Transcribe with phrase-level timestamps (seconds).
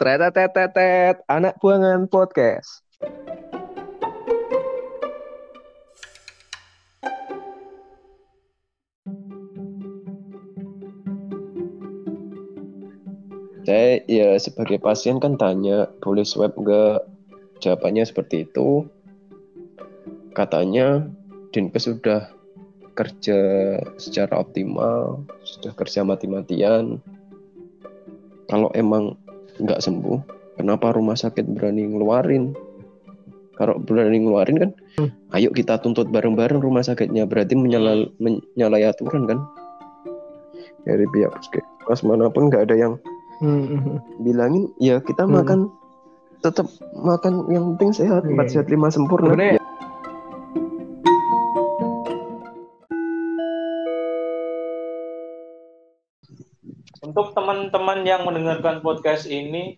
[0.00, 2.82] Tretetetetet, anak buangan podcast.
[13.68, 17.06] Saya ya sebagai pasien kan tanya, boleh swab nggak?
[17.60, 18.88] Jawabannya seperti itu.
[20.32, 21.04] Katanya
[21.52, 22.32] Dinkes sudah
[22.96, 23.38] kerja
[24.00, 26.98] secara optimal, sudah kerja mati-matian.
[28.48, 29.19] Kalau emang
[29.60, 30.18] nggak sembuh,
[30.56, 32.56] kenapa rumah sakit berani ngeluarin?
[33.60, 34.70] Kalau berani ngeluarin kan,
[35.36, 37.28] ayo kita tuntut bareng-bareng rumah sakitnya.
[37.28, 39.38] Berarti menyala, menyalahi aturan kan?
[40.88, 42.94] Dari pihak puskesmas mana pun nggak ada yang
[43.44, 44.00] Hmm.
[44.24, 45.40] bilangin, ya kita Hmm.
[45.40, 45.60] makan
[46.40, 48.52] tetap makan yang penting sehat, Iya, empat iya.
[48.56, 49.32] sehat lima sempurna.
[49.36, 49.59] Sebenarnya-
[57.20, 59.76] Untuk teman-teman yang mendengarkan podcast ini,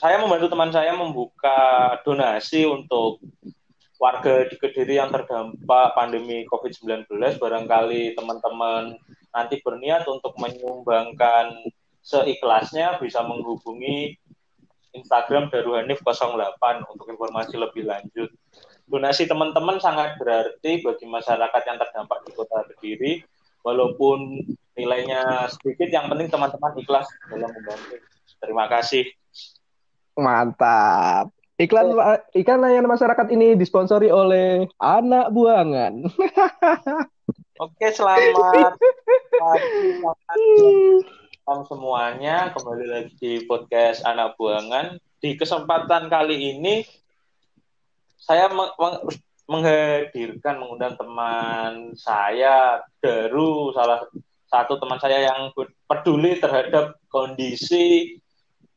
[0.00, 1.52] saya membantu teman saya membuka
[2.00, 3.20] donasi untuk
[4.00, 7.12] warga di Kediri yang terdampak pandemi COVID-19.
[7.36, 8.96] Barangkali teman-teman
[9.36, 11.60] nanti berniat untuk menyumbangkan
[12.00, 14.16] seikhlasnya bisa menghubungi
[14.96, 18.32] Instagram Daruhanif 08 untuk informasi lebih lanjut.
[18.88, 23.20] Donasi teman-teman sangat berarti bagi masyarakat yang terdampak di Kota Kediri
[23.60, 24.40] walaupun
[24.74, 27.96] nilainya sedikit yang penting teman-teman ikhlas dalam membantu.
[28.42, 29.06] Terima kasih.
[30.18, 31.30] Mantap.
[31.54, 31.94] Iklan
[32.34, 36.02] iklan layanan masyarakat ini disponsori oleh anak buangan.
[37.62, 38.74] oke selamat
[39.38, 40.02] pagi
[41.46, 42.50] malam semuanya.
[42.50, 44.98] Kembali lagi di podcast anak buangan.
[45.22, 46.82] Di kesempatan kali ini
[48.18, 54.08] saya meng- meng- menghadirkan mengundang teman saya Daru salah
[54.54, 55.50] satu teman saya yang
[55.90, 58.14] peduli terhadap kondisi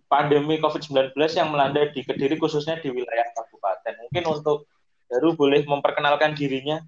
[0.10, 3.94] pandemi COVID-19 yang melanda di Kediri khususnya di wilayah kabupaten.
[4.10, 4.66] Mungkin untuk
[5.08, 6.84] Daru boleh memperkenalkan dirinya.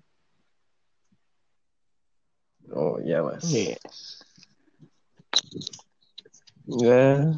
[2.74, 3.48] Oh iya mas.
[3.48, 3.80] Iya.
[6.70, 7.34] Ya,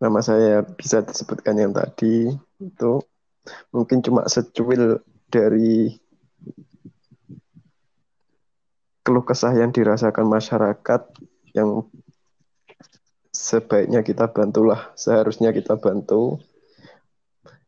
[0.00, 2.92] nama saya bisa disebutkan yang tadi itu
[3.74, 6.00] mungkin cuma secuil dari
[9.10, 11.02] keluh kesah yang dirasakan masyarakat
[11.50, 11.82] yang
[13.34, 16.38] sebaiknya kita bantulah, seharusnya kita bantu.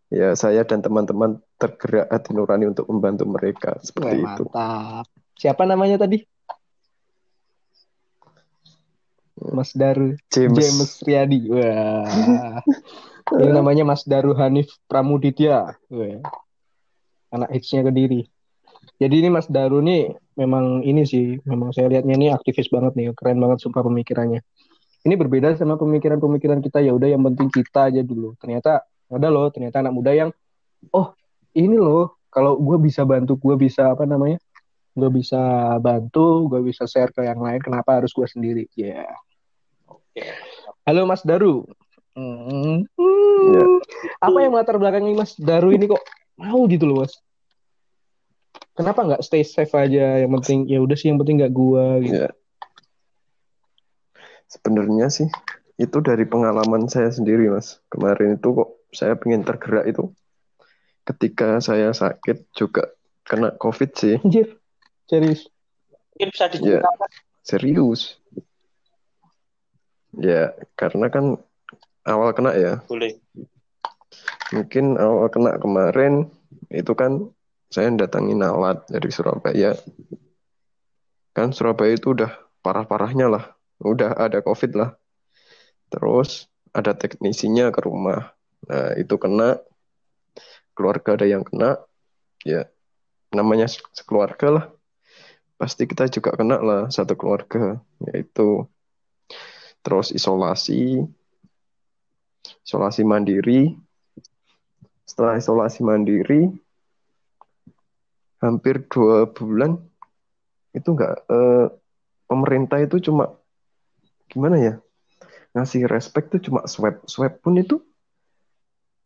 [0.07, 4.45] Ya, saya dan teman-teman tergerak hati nurani untuk membantu mereka seperti Wah, itu.
[4.47, 5.07] mantap.
[5.35, 6.23] Siapa namanya tadi?
[9.43, 11.51] Mas Daru James, James Riyadi.
[11.51, 12.63] Wah.
[13.43, 15.75] Ini namanya Mas Daru Hanif Pramuditya.
[15.91, 16.23] Wah.
[17.35, 18.31] Anak hitsnya Kediri.
[19.03, 23.11] Jadi ini Mas Daru nih memang ini sih, memang saya lihatnya ini aktivis banget nih,
[23.19, 24.39] keren banget sumpah pemikirannya.
[25.03, 28.39] Ini berbeda sama pemikiran-pemikiran kita ya udah yang penting kita aja dulu.
[28.39, 30.31] Ternyata ada loh, ternyata anak muda yang
[30.95, 31.19] oh
[31.59, 34.39] ini loh kalau gue bisa bantu, gue bisa apa namanya?
[34.95, 37.59] Gue bisa bantu, gue bisa share ke yang lain.
[37.59, 38.71] Kenapa harus gue sendiri?
[38.79, 39.11] Ya.
[39.91, 40.23] Oke.
[40.87, 41.67] Halo Mas Daru.
[42.15, 42.87] Hmm.
[43.51, 43.65] Ya.
[44.23, 46.01] Apa yang latar belakangnya Mas Daru ini kok
[46.39, 47.19] mau gitu loh Mas?
[48.73, 50.21] Kenapa nggak stay safe aja?
[50.25, 52.25] Yang penting ya udah sih yang penting nggak gua gitu.
[52.25, 52.31] Ya.
[54.49, 55.29] Sebenarnya sih
[55.81, 57.81] itu dari pengalaman saya sendiri, Mas.
[57.93, 60.13] Kemarin itu kok saya pengen tergerak itu
[61.03, 62.93] ketika saya sakit juga
[63.29, 64.17] kena COVID sih.
[64.21, 64.57] Anjir.
[65.09, 65.49] Serius.
[66.17, 67.11] Mungkin bisa diceritakan
[67.43, 68.21] Serius.
[70.15, 71.41] Ya, karena kan
[72.05, 72.85] awal kena ya.
[72.87, 73.17] boleh.
[74.53, 76.29] Mungkin awal kena kemarin
[76.69, 77.33] itu kan
[77.73, 79.73] saya datangin alat dari Surabaya.
[81.33, 82.29] Kan Surabaya itu udah
[82.61, 83.45] parah-parahnya lah.
[83.81, 84.93] Udah ada COVID lah.
[85.89, 88.37] Terus ada teknisinya ke rumah.
[88.69, 89.57] Nah, itu kena.
[90.77, 91.81] Keluarga ada yang kena.
[92.45, 92.69] Ya,
[93.33, 94.67] namanya se- sekeluarga lah.
[95.57, 97.81] Pasti kita juga kena lah satu keluarga.
[98.05, 98.69] Yaitu
[99.81, 101.09] terus isolasi.
[102.69, 103.81] Isolasi mandiri.
[105.09, 106.53] Setelah isolasi mandiri,
[108.43, 109.79] hampir dua bulan
[110.75, 111.67] itu enggak eh,
[112.27, 113.39] pemerintah itu cuma
[114.27, 114.75] gimana ya
[115.55, 117.79] ngasih respect tuh cuma swab swab pun itu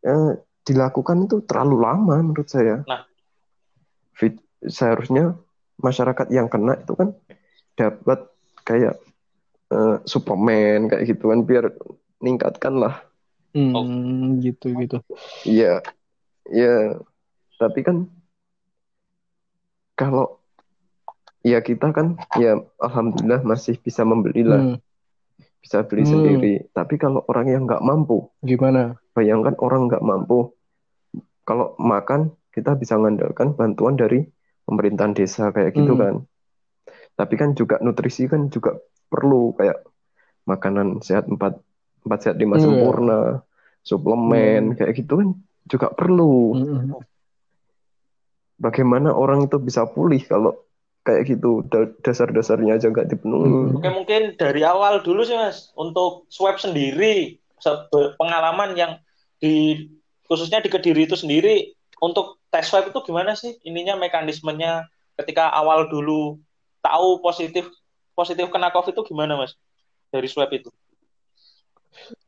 [0.03, 3.05] eh, dilakukan itu terlalu lama menurut saya Nah.
[4.17, 5.37] Fit, seharusnya
[5.77, 7.13] masyarakat yang kena itu kan
[7.77, 8.25] dapat
[8.65, 8.97] kayak
[9.69, 11.69] eh, suplemen kayak gituan biar
[12.25, 13.05] meningkatkan lah
[13.57, 15.01] Hmm, gitu gitu.
[15.49, 15.81] Iya,
[16.53, 17.01] iya.
[17.57, 18.05] Tapi kan
[19.97, 20.39] kalau
[21.41, 24.79] ya kita kan ya alhamdulillah masih bisa membeli lah, Hmm.
[25.65, 26.13] bisa beli Hmm.
[26.13, 26.55] sendiri.
[26.71, 29.01] Tapi kalau orang yang nggak mampu, Gimana?
[29.17, 30.53] bayangkan orang nggak mampu,
[31.43, 34.29] kalau makan kita bisa mengandalkan bantuan dari
[34.65, 36.03] pemerintahan desa kayak gitu Hmm.
[36.03, 36.15] kan.
[37.17, 38.77] Tapi kan juga nutrisi kan juga
[39.09, 39.81] perlu kayak
[40.45, 41.57] makanan sehat empat
[42.05, 42.69] empat sehat lima Iya.
[42.69, 43.21] sempurna,
[43.81, 44.77] suplemen Hmm.
[44.77, 45.29] kayak gitu kan
[45.67, 46.55] juga perlu.
[46.55, 47.01] Mm-mm.
[48.57, 50.57] Bagaimana orang itu bisa pulih kalau
[51.07, 53.47] kayak gitu da- dasar-dasarnya aja nggak dipenuhi.
[53.47, 53.77] Hmm.
[53.79, 57.87] Oke, mungkin dari awal dulu sih Mas, untuk swab sendiri, se-
[58.19, 58.93] pengalaman yang
[59.39, 59.87] di
[60.27, 65.87] khususnya di Kediri itu sendiri, untuk tes swab itu gimana sih ininya mekanismenya ketika awal
[65.87, 66.41] dulu
[66.83, 67.71] tahu positif
[68.17, 69.55] positif kena COVID itu gimana Mas?
[70.11, 70.73] Dari swab itu.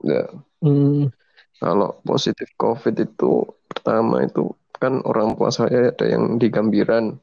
[0.07, 0.29] Ya,
[0.63, 1.11] Hmm.
[1.59, 7.19] kalau positif COVID itu pertama itu kan orang tua saya ada yang di Gambiran.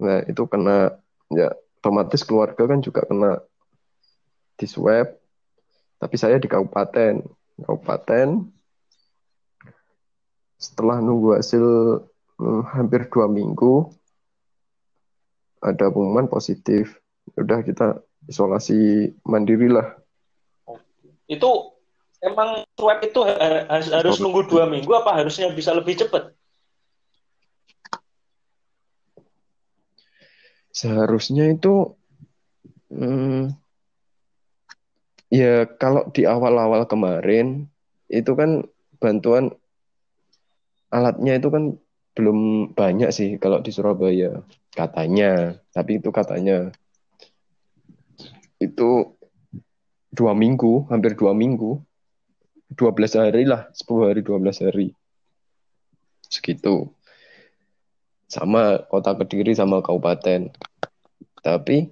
[0.00, 0.98] Nah, itu kena
[1.30, 3.40] ya otomatis keluarga kan juga kena
[4.58, 5.16] di swab.
[6.00, 7.24] Tapi saya di kabupaten.
[7.60, 8.28] Kabupaten
[10.60, 11.64] setelah nunggu hasil
[12.36, 13.88] hmm, hampir dua minggu
[15.60, 17.00] ada pengumuman positif.
[17.36, 19.96] Udah kita isolasi mandiri lah.
[21.30, 21.79] Itu
[22.20, 26.32] emang swab itu ha- ha- harus nunggu dua minggu apa harusnya bisa lebih cepat?
[30.70, 31.98] Seharusnya itu
[32.92, 33.52] hmm,
[35.32, 37.66] ya kalau di awal-awal kemarin
[38.10, 38.62] itu kan
[39.00, 39.54] bantuan
[40.90, 41.64] alatnya itu kan
[42.18, 44.42] belum banyak sih kalau di Surabaya.
[44.70, 46.70] Katanya, tapi itu katanya
[48.62, 49.14] itu
[50.14, 51.80] dua minggu, hampir dua minggu,
[52.70, 54.88] 12 hari lah, 10 hari, 12 hari.
[56.26, 56.86] Segitu.
[58.30, 60.54] Sama kota Kediri sama kabupaten.
[61.42, 61.90] Tapi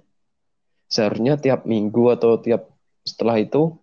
[0.87, 2.71] seharusnya tiap minggu atau tiap
[3.03, 3.75] setelah itu,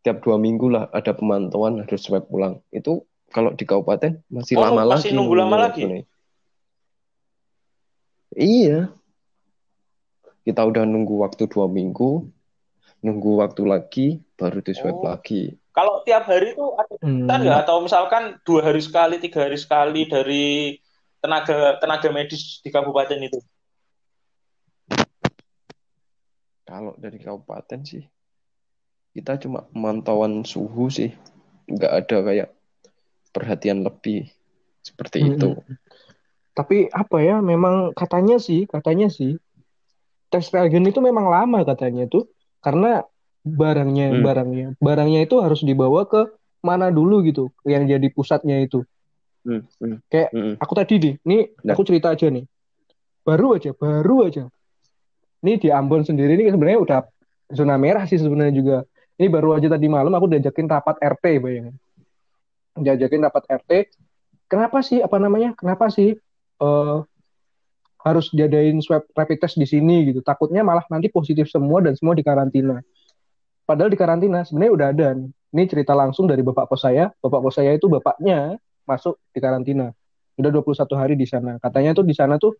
[0.00, 2.64] tiap dua minggu lah ada pemantauan harus swab ulang.
[2.72, 5.16] Itu kalau di kabupaten masih Oh, lama masih lagi.
[5.16, 5.84] nunggu lama lagi?
[5.84, 6.04] waktunya.
[8.32, 8.78] Iya.
[10.42, 12.26] Kita udah nunggu waktu dua minggu,
[12.98, 15.06] nunggu waktu lagi, baru di swab Oh.
[15.06, 15.54] lagi.
[15.72, 17.26] Kalau tiap hari itu ada Hmm.
[17.26, 20.78] Kan nggak atau misalkan dua hari sekali, tiga hari sekali dari
[21.18, 23.42] tenaga tenaga medis di kabupaten itu.
[26.62, 28.06] Kalau dari kabupaten sih,
[29.18, 31.10] kita cuma pemantauan suhu sih.
[31.66, 32.48] Nggak ada kayak
[33.34, 34.30] perhatian lebih
[34.84, 35.34] seperti Mm-mm.
[35.34, 35.50] itu.
[36.54, 39.40] Tapi apa ya, memang katanya sih, katanya sih,
[40.30, 42.28] tes reagen itu memang lama katanya tuh,
[42.60, 43.04] karena
[43.42, 44.22] barangnya, Hmm.
[44.22, 46.30] barangnya, barangnya itu harus dibawa ke
[46.62, 48.86] mana dulu gitu, yang jadi pusatnya itu.
[49.42, 50.54] Hmm, hmm, Kayak hmm.
[50.62, 51.74] aku tadi nih, nih Nah.
[51.74, 52.46] aku cerita aja nih,
[53.26, 54.44] baru aja, baru aja.
[55.42, 57.00] Ini di Ambon sendiri ini sebenarnya udah
[57.50, 58.76] zona merah sih sebenarnya juga.
[59.18, 61.74] Ini baru aja tadi malam aku diajakin rapat RT, bayangin.
[62.78, 63.70] Diajakin rapat RT.
[64.46, 65.50] Kenapa sih apa namanya?
[65.58, 66.14] Kenapa sih
[66.62, 66.98] eh,
[68.06, 70.22] harus diadain swab rapid test di sini gitu?
[70.22, 72.78] Takutnya malah nanti positif semua dan semua dikarantina.
[73.62, 75.30] Padahal di karantina sebenarnya udah ada nih.
[75.52, 77.12] Ini cerita langsung dari bapak kos saya.
[77.20, 78.56] Bapak kos saya itu bapaknya
[78.88, 79.92] masuk di karantina.
[80.40, 81.60] Udah 21 hari di sana.
[81.60, 82.56] Katanya tuh di sana tuh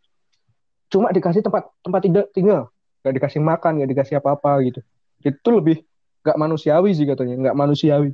[0.93, 2.69] cuma dikasih tempat tempat tidak tinggal,
[3.01, 4.81] nggak dikasih makan, nggak dikasih apa-apa gitu.
[5.25, 5.81] Itu lebih
[6.21, 8.13] nggak manusiawi sih katanya, nggak manusiawi.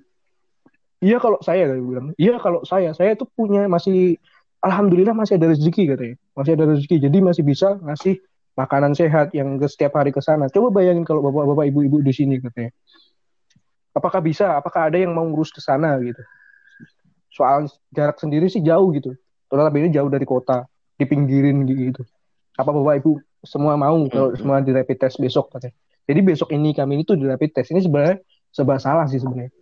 [1.02, 4.18] Iya kalau saya dia bilang, iya kalau saya, saya tuh punya masih,
[4.62, 8.18] alhamdulillah masih ada rezeki katanya, masih ada rezeki, jadi masih bisa ngasih
[8.58, 10.50] makanan sehat yang setiap hari ke sana.
[10.50, 12.74] Coba bayangin kalau bapak-bapak, ibu-ibu di sini katanya.
[13.94, 14.58] Apakah bisa?
[14.58, 16.18] Apakah ada yang mau ngurus ke sana gitu?
[17.30, 19.14] Soal jarak sendiri sih jauh gitu.
[19.46, 20.66] Total ini jauh dari kota,
[20.98, 22.02] di pinggirin gitu
[22.58, 24.38] apa bapak ibu semua mau kalau Hmm.
[24.42, 25.78] semua di rapid test besok katanya.
[26.10, 28.18] Jadi besok ini kami itu di rapid test ini sebenarnya
[28.50, 29.54] serba salah sih sebenarnya.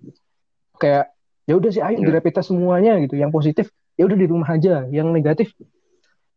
[0.81, 1.13] Kayak
[1.45, 2.17] ya udah sih ayo di Ya.
[2.17, 3.21] rapid test semuanya gitu.
[3.21, 3.67] Yang positif
[4.01, 4.89] ya udah di rumah aja.
[4.89, 5.49] Yang negatif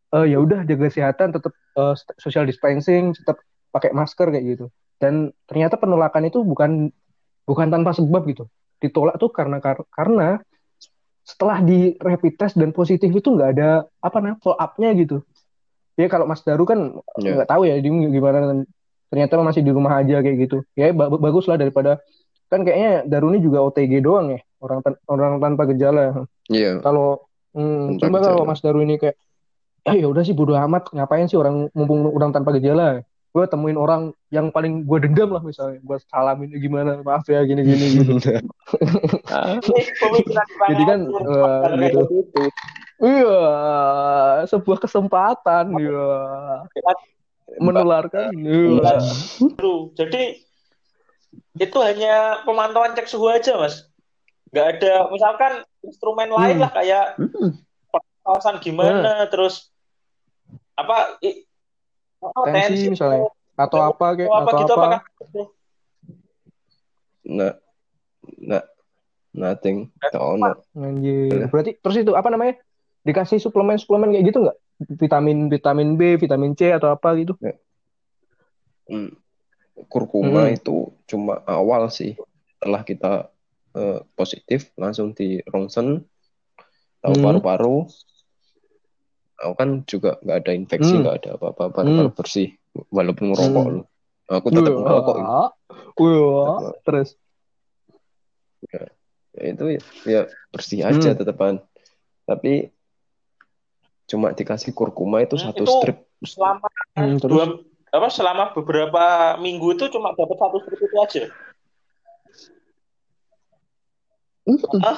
[0.09, 3.37] eh ya udah jaga kesehatan, tetap eh, social distancing, tetap
[3.69, 4.65] pakai masker kayak gitu.
[4.97, 6.89] Dan ternyata penolakan itu bukan
[7.45, 8.49] bukan tanpa sebab gitu.
[8.79, 10.41] Ditolak tuh karena kar- karena
[11.21, 13.69] setelah di rapid test dan positif itu nggak ada
[14.01, 15.21] apa namanya follow up-nya gitu.
[15.93, 17.37] Ya kalau Mas Daru kan Ya.
[17.37, 18.63] nggak tahu ya dia gimana
[19.09, 21.97] ternyata masih di rumah aja kayak gitu ya ba- bagus lah daripada
[22.45, 26.79] kan kayaknya Daruni juga OTG doang ya orang tan- orang tanpa gejala Iya.
[26.79, 28.45] kalau hmm, coba kalau.
[28.45, 29.17] Mas Daru ini kayak
[29.89, 30.93] ah ya udah sih bodo amat.
[30.93, 33.01] Ngapain sih orang mumpung orang tanpa gejala?
[33.29, 35.77] Gue temuin orang yang paling gue dendam lah misalnya.
[35.81, 36.98] Gue salamin gimana?
[37.01, 38.13] Maaf ya gini gini gitu.
[40.01, 42.01] Pemikiran Jadi kan, eh, gitu.
[43.00, 43.41] iya
[44.46, 46.10] sebuah kesempatan iya.
[47.62, 48.98] Menularkan iya.
[49.98, 50.24] Jadi
[51.60, 53.89] itu hanya pemantauan cek suhu aja mas.
[54.50, 55.53] Nggak ada misalkan
[55.86, 56.63] instrumen lain Hmm.
[56.65, 57.62] lah kayak Mm-mm.
[58.25, 59.68] kawasan gimana terus
[60.79, 61.43] apa i-
[62.24, 63.27] oh, Tensi misalnya.
[63.59, 64.88] Atau apa kayak, atau apa atau gitu apa.
[67.27, 67.53] Nah,
[68.39, 68.63] nah,
[69.36, 69.91] nothing.
[70.00, 70.63] Tak ono.
[70.79, 71.51] Anjir.
[71.51, 72.55] Berarti terus itu apa namanya?
[73.03, 74.57] Dikasih suplemen-suplemen kayak gitu nggak?
[74.95, 77.36] Vitamin vitamin B, vitamin C atau apa gitu?
[78.88, 79.12] Hmm.
[79.91, 80.55] Kurkuma Hmm.
[80.55, 82.15] itu cuma awal sih.
[82.55, 83.13] Setelah kita
[83.69, 86.01] eh, positif, langsung di ronsen,
[87.05, 87.24] tahu Hmm.
[87.24, 87.86] paru-paru.
[89.39, 91.08] Aku kan juga nggak ada infeksi, Hmm.
[91.08, 92.60] nggak ada apa-apa, paru-paru bersih.
[92.91, 93.74] Walaupun ngerokok Hmm.
[93.79, 93.81] lu.
[94.29, 95.15] Aku tetap ngerokok.
[95.15, 95.50] Wah.
[95.98, 96.75] Wah.
[96.84, 97.10] Terus.
[98.67, 98.84] Ya,
[99.39, 101.17] itu ya, ya bersih aja Hmm.
[101.17, 101.55] tetepan.
[102.27, 102.69] Tapi
[104.05, 105.98] cuma dikasih kurkuma itu Hmm, satu itu strip.
[106.25, 106.67] selama
[106.98, 107.31] Hmm, terus.
[107.31, 107.46] dua
[107.89, 109.01] apa selama beberapa
[109.38, 111.24] minggu itu cuma dapat satu strip itu aja
[114.81, 114.98] Hah?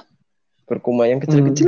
[0.63, 1.67] Kurkuma yang kecil-kecil.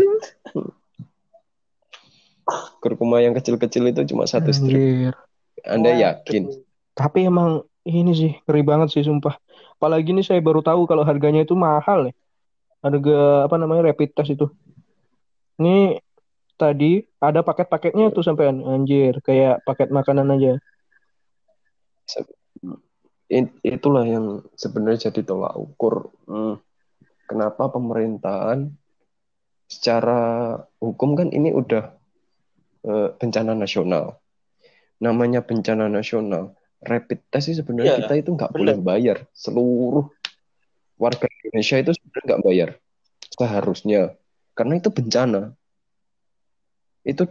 [2.84, 4.76] Kurkuma yang kecil-kecil itu cuma satu strip.
[4.76, 5.14] Anjir.
[5.64, 6.44] Anda Wah, yakin?
[6.94, 9.40] Tapi emang ini sih ngeri banget sih sumpah.
[9.80, 12.14] Apalagi nih saya baru tahu kalau harganya itu mahal ya.
[12.84, 14.48] Harga apa namanya rapid test itu.
[15.60, 16.00] Ini
[16.60, 20.54] tadi ada paket-paketnya tuh sampean anjir kayak paket makanan aja.
[23.64, 26.12] Itulah yang sebenarnya jadi tolak ukur.
[26.28, 26.60] Hmm,
[27.24, 28.76] Kenapa pemerintahan
[29.66, 31.96] secara hukum kan ini udah
[32.84, 34.20] eh, bencana nasional.
[35.00, 36.56] Namanya bencana nasional.
[36.84, 39.24] Rapid test sih sebenarnya Iya, kita itu nggak boleh bayar.
[39.32, 40.12] Seluruh
[41.00, 42.70] warga Indonesia itu sebenarnya nggak bayar.
[43.32, 44.02] Seharusnya.
[44.52, 45.56] Karena itu bencana.
[47.04, 47.28] Itu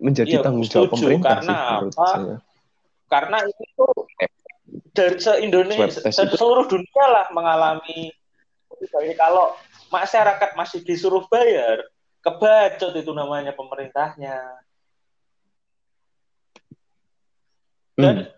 [0.00, 2.08] menjadi Iya, tanggung jawab pemerintah Karena sih menurut apa?
[2.12, 2.36] saya.
[3.04, 3.86] karena itu
[4.96, 8.10] dari se- itu- seluruh dunia lah mengalami
[8.74, 9.54] Jadi kalau
[9.92, 11.78] masyarakat masih disuruh bayar
[12.20, 14.34] kebacot itu namanya pemerintahnya
[17.94, 18.28] dan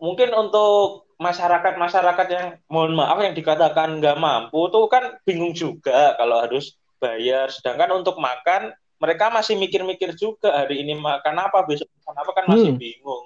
[0.00, 6.44] mungkin untuk masyarakat-masyarakat yang mohon maaf yang dikatakan nggak mampu tuh kan bingung juga kalau
[6.44, 12.16] harus bayar sedangkan untuk makan mereka masih mikir-mikir juga hari ini makan apa besok makan
[12.20, 12.80] apa kan masih Hmm.
[12.80, 13.24] bingung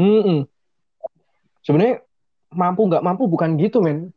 [0.00, 0.48] Hmm.
[1.60, 2.00] Sebenarnya
[2.56, 4.08] mampu nggak mampu bukan gitu men.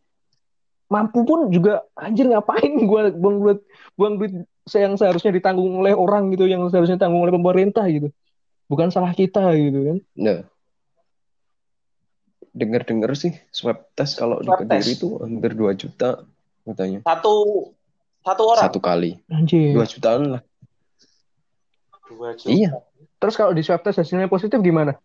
[0.88, 3.60] Mampu pun juga anjir ngapain gua buang duit
[4.00, 4.34] buang duit
[4.72, 8.08] yang seharusnya ditanggung oleh orang gitu yang seharusnya ditanggung oleh pemerintah gitu.
[8.74, 9.98] Bukan salah kita gitu kan.
[10.18, 10.40] Nah,
[12.50, 16.26] dengar-dengar sih swab test kalau di Kediri itu hampir 2 juta
[16.66, 17.06] katanya.
[17.06, 17.70] satu
[18.26, 19.22] satu orang Satu kali.
[19.30, 19.78] Anjir.
[19.78, 20.42] 2 jutaan lah.
[22.10, 22.50] dua juta.
[22.50, 22.70] Iya.
[23.22, 24.98] Terus kalau di swab test hasilnya positif gimana?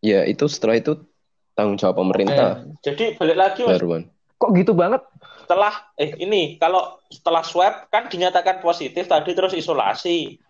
[0.00, 1.04] Ya, itu setelah itu
[1.52, 4.08] tanggung jawab pemerintah Jadi balik lagi mas, baruan.
[4.40, 5.04] Kok gitu banget?
[5.44, 10.40] setelah eh ini kalau setelah swab kan dinyatakan positif tadi terus isolasi.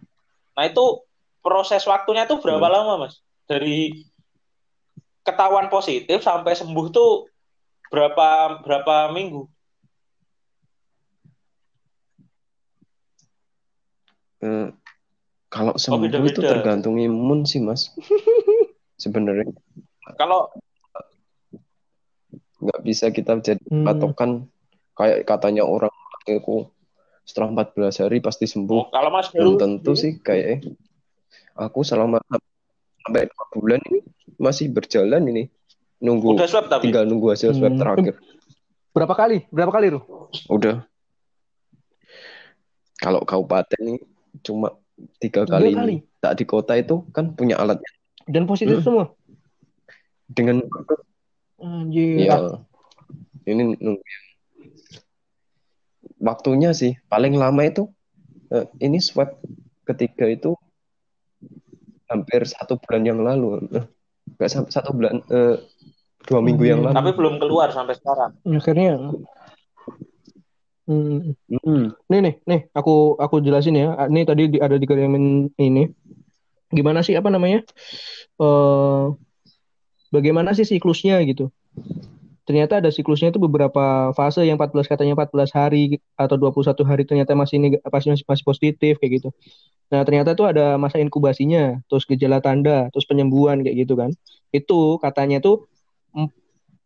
[0.54, 1.02] Nah itu
[1.42, 2.74] proses waktunya tuh berapa Hmm.
[2.74, 3.20] lama mas?
[3.44, 4.06] Dari
[5.20, 7.28] ketahuan positif sampai sembuh tuh
[7.90, 9.44] berapa berapa minggu?
[14.44, 14.68] Eh,
[15.48, 16.34] kalau sembuh Oh, beda-beda.
[16.34, 17.94] itu tergantung imun sih, Mas.
[19.02, 19.50] Sebenarnya
[20.20, 20.52] Kalau
[22.60, 23.84] nggak bisa kita jadi Hmm.
[23.84, 24.30] patokan
[24.94, 25.92] kayak katanya orang
[26.24, 26.70] aku
[27.24, 28.78] setelah 14 hari pasti sembuh.
[28.78, 30.64] oh, kalau mas Belum Heru tentu sih kayak
[31.54, 32.20] aku selama
[33.00, 34.00] sampai dua bulan ini
[34.36, 35.48] masih berjalan ini
[35.98, 37.80] nunggu udah swab tapi tinggal nunggu hasil swab Hmm.
[37.80, 38.14] terakhir
[38.90, 39.42] Berapa kali?
[39.48, 40.02] Berapa kali tuh?
[40.46, 40.86] udah
[42.96, 43.98] kalau kabupaten ini
[44.40, 44.70] cuma
[45.18, 45.94] tiga Tiga kali, kali.
[45.94, 47.90] ini tak di kota itu kan punya alatnya
[48.24, 48.84] Dan positif Hmm.
[48.84, 49.04] semua.
[50.24, 50.64] dengan
[51.58, 52.24] Anjir.
[52.24, 52.36] ya
[53.44, 54.00] ini nunggu
[56.24, 57.84] waktunya sih paling lama itu
[58.48, 59.36] eh, ini swab
[59.84, 60.56] ketiga itu
[62.08, 63.84] hampir satu bulan yang lalu Eh,
[64.40, 65.56] nggak sampai satu bulan eh,
[66.24, 66.88] dua minggu yang Hmm.
[66.90, 68.32] lalu tapi belum keluar sampai sekarang.
[68.48, 69.12] Akhirnya.
[70.84, 71.32] Hmm.
[71.64, 71.96] Hmm.
[72.12, 73.96] Nih nih nih aku aku jelasin ya.
[74.08, 75.12] Ini tadi di- ada di kalian
[75.56, 75.88] ini.
[76.68, 77.64] Gimana sih apa namanya?
[78.40, 79.04] Eh
[80.12, 81.48] bagaimana sih siklusnya gitu?
[82.44, 87.32] Ternyata ada siklusnya itu beberapa fase yang 14 katanya 14 hari atau 21 hari ternyata
[87.32, 89.28] masih neg- masih masih positif kayak gitu.
[89.92, 94.12] Nah, ternyata itu ada masa inkubasinya, terus gejala tanda, terus penyembuhan kayak gitu kan.
[94.52, 95.68] Itu katanya tuh
[96.16, 96.28] em,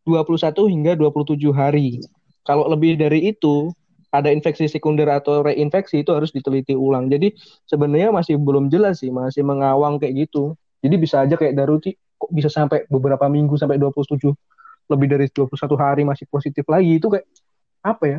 [0.07, 2.03] 21 hingga 27 hari.
[2.47, 3.75] Kalau lebih dari itu
[4.09, 7.12] ada infeksi sekunder atau reinfeksi itu harus diteliti ulang.
[7.12, 7.35] Jadi
[7.69, 10.57] sebenarnya masih belum jelas sih, masih mengawang kayak gitu.
[10.81, 14.33] Jadi bisa aja kayak Daruti kok bisa sampai beberapa minggu sampai 27
[14.88, 17.26] lebih dari 21 hari masih positif lagi itu kayak
[17.85, 18.18] apa ya?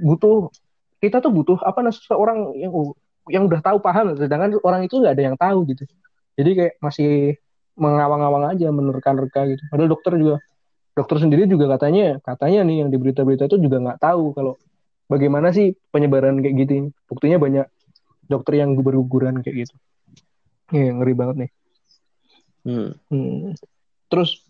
[0.00, 0.50] Butuh
[1.00, 2.72] kita tuh butuh apa namanya seseorang yang
[3.28, 4.16] yang udah tahu paham.
[4.16, 5.84] Sedangkan orang itu nggak ada yang tahu gitu.
[6.36, 7.36] Jadi kayak masih
[7.76, 9.62] mengawang-awang aja menerka-nerka gitu.
[9.68, 10.36] Padahal dokter juga
[10.96, 14.56] dokter sendiri juga katanya katanya nih yang di berita-berita itu juga nggak tahu kalau
[15.12, 17.66] bagaimana sih penyebaran kayak gitu buktinya banyak
[18.24, 19.74] dokter yang berguguran kayak gitu.
[20.72, 21.50] Ya ngeri banget nih.
[22.66, 22.98] Hmm.
[23.06, 23.54] Hmm.
[24.10, 24.42] terus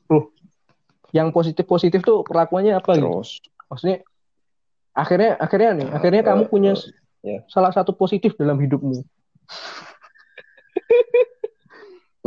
[1.15, 3.99] yang positif positif tuh perlakuannya apa gitu Terus maksudnya
[4.97, 6.73] akhirnya akhirnya nih Nah, akhirnya kamu eh, punya
[7.23, 7.39] ya.
[7.51, 9.03] salah satu positif dalam hidupmu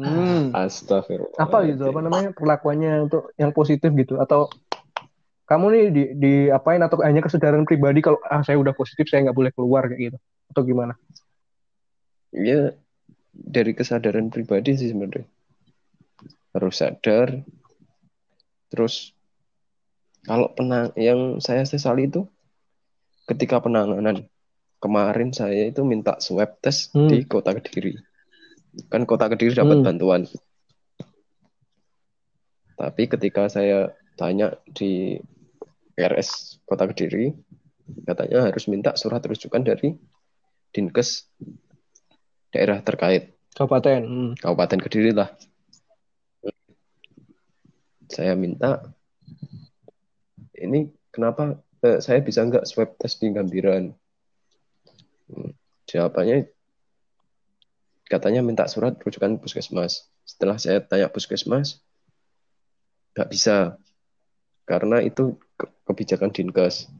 [0.00, 0.56] hmm.
[0.56, 1.36] Astagfirullah.
[1.36, 4.48] apa gitu apa namanya perlakuannya untuk yang positif gitu atau
[5.46, 9.28] kamu nih di, di apain atau hanya kesadaran pribadi kalau ah saya udah positif saya
[9.28, 10.18] nggak boleh keluar kayak gitu
[10.50, 10.96] atau gimana
[12.36, 12.76] Ya
[13.32, 15.24] dari kesadaran pribadi sih sebenarnya.
[16.56, 17.44] Harus sadar.
[18.76, 19.16] Terus
[20.28, 22.28] kalau penang yang saya sesali itu
[23.24, 24.28] ketika penanganan
[24.78, 27.08] kemarin saya itu minta swab test Hmm.
[27.08, 27.96] di Kota Kediri.
[28.92, 29.86] Kan Kota Kediri dapat Hmm.
[29.88, 30.22] bantuan.
[32.76, 35.16] Tapi ketika saya tanya di
[35.96, 37.32] RS Kota Kediri,
[38.04, 39.96] katanya harus minta surat rujukan dari
[40.76, 41.24] Dinkes
[42.52, 43.32] daerah terkait.
[43.56, 44.30] kabupaten hmm.
[44.36, 45.32] Kabupaten Kediri lah.
[48.06, 48.82] Saya minta
[50.56, 53.92] ini kenapa eh, saya bisa nggak swab test di Gambiran?
[55.30, 55.50] Hmm,
[55.86, 56.50] Jawabannya
[58.06, 60.06] katanya minta surat rujukan puskesmas.
[60.22, 61.82] Setelah saya tanya puskesmas,
[63.14, 63.56] nggak bisa
[64.66, 66.90] karena itu ke- kebijakan dinkes.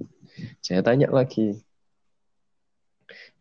[0.63, 1.59] Saya tanya lagi,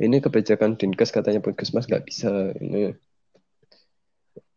[0.01, 2.53] ini kebijakan dinkes katanya puskesmas nggak bisa.
[2.57, 2.93] Ini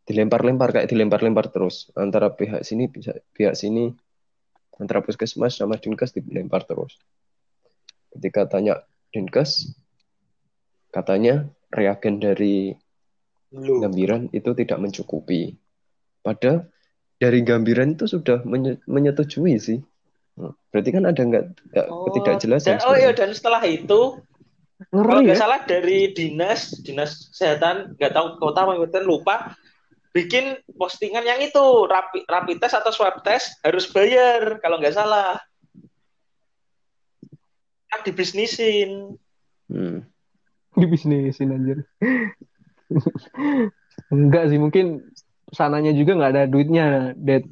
[0.08, 1.92] dilempar-lempar kayak dilempar-lempar terus.
[1.92, 3.92] Antara pihak sini bisa pihak sini
[4.80, 6.96] antara puskesmas sama dinkes dilempar terus.
[8.16, 8.80] Ketika tanya
[9.12, 9.76] dinkes
[10.88, 12.72] katanya reagen dari
[13.52, 13.84] Lu.
[13.84, 15.52] gambiran itu tidak mencukupi.
[16.24, 16.64] Padahal
[17.20, 19.78] dari gambiran itu sudah menye- menyetujui sih.
[20.72, 21.44] Berarti kan ada nggak
[21.74, 24.22] nggak ketidakjelasan dan, oh iya dan setelah itu
[24.94, 25.42] kalau ngeri nggak ya?
[25.42, 29.58] salah dari dinas dinas kesehatan nggak tahu kota kabupaten lupa
[30.18, 35.38] bikin postingan yang itu rapi rapi tes atau swab test harus bayar kalau nggak salah.
[37.86, 39.14] Kan dibisnisin.
[39.70, 40.02] Hmm.
[40.78, 41.78] di bisnisin anjir.
[44.14, 45.06] Enggak sih mungkin
[45.50, 46.86] sananya juga nggak ada duitnya
[47.18, 47.46] Dad.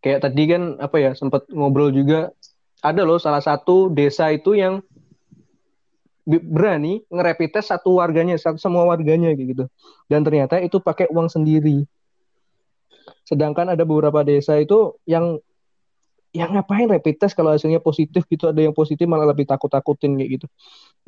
[0.00, 2.32] Kayak tadi kan apa ya sempat ngobrol juga.
[2.84, 4.84] Ada loh salah satu desa itu yang
[6.26, 9.70] berani nge-rapid test satu warganya satu semua warganya gitu.
[10.10, 11.86] Dan ternyata itu pakai uang sendiri.
[13.22, 15.38] Sedangkan ada beberapa desa itu yang
[16.34, 20.30] yang ngapain rapid test kalau hasilnya positif gitu ada yang positif malah lebih takut-takutin kayak
[20.42, 20.46] gitu.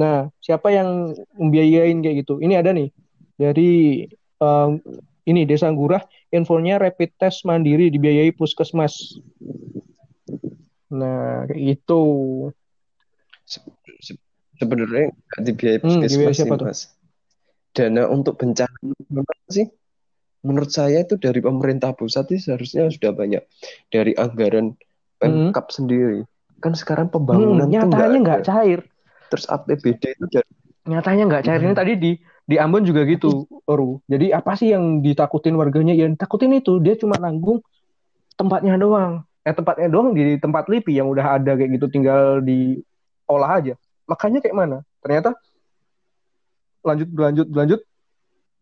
[0.01, 2.41] Nah siapa yang membiayain kayak gitu?
[2.41, 2.89] Ini ada nih
[3.37, 4.07] dari
[4.41, 4.71] em,
[5.29, 6.01] ini desa Gurah
[6.33, 9.21] infonya rapid test mandiri dibiayai puskesmas.
[10.89, 11.45] Nah
[13.45, 14.28] se-
[14.59, 16.81] sebenarnya nggak dibiayai Hmm, puskesmas dibiayai sih mas.
[17.75, 18.75] Dana untuk bencana
[19.51, 19.67] sih
[20.43, 23.43] menurut saya itu dari pemerintah pusat itu seharusnya sudah banyak.
[23.91, 24.75] Dari anggaran
[25.19, 26.23] Pemkap sendiri.
[26.63, 28.81] Kan sekarang pembangunan Hmm, tuh nggak nyatanya nggak cair.
[29.31, 30.51] Terus APBD itu dari
[30.87, 31.61] nyatanya nggak cair.
[31.61, 31.79] Ini Hmm.
[31.79, 32.11] tadi di
[32.49, 35.93] di Ambon juga gitu Oru jadi apa sih yang ditakutin warganya?
[35.93, 36.79] Ya takutin itu.
[36.79, 37.61] Dia cuma nanggung
[38.39, 39.27] tempatnya doang.
[39.43, 43.75] Eh tempatnya doang di tempat LIPI yang udah ada kayak gitu tinggal diolah aja
[44.09, 45.37] makanya kayak mana ternyata
[46.81, 47.81] lanjut berlanjut berlanjut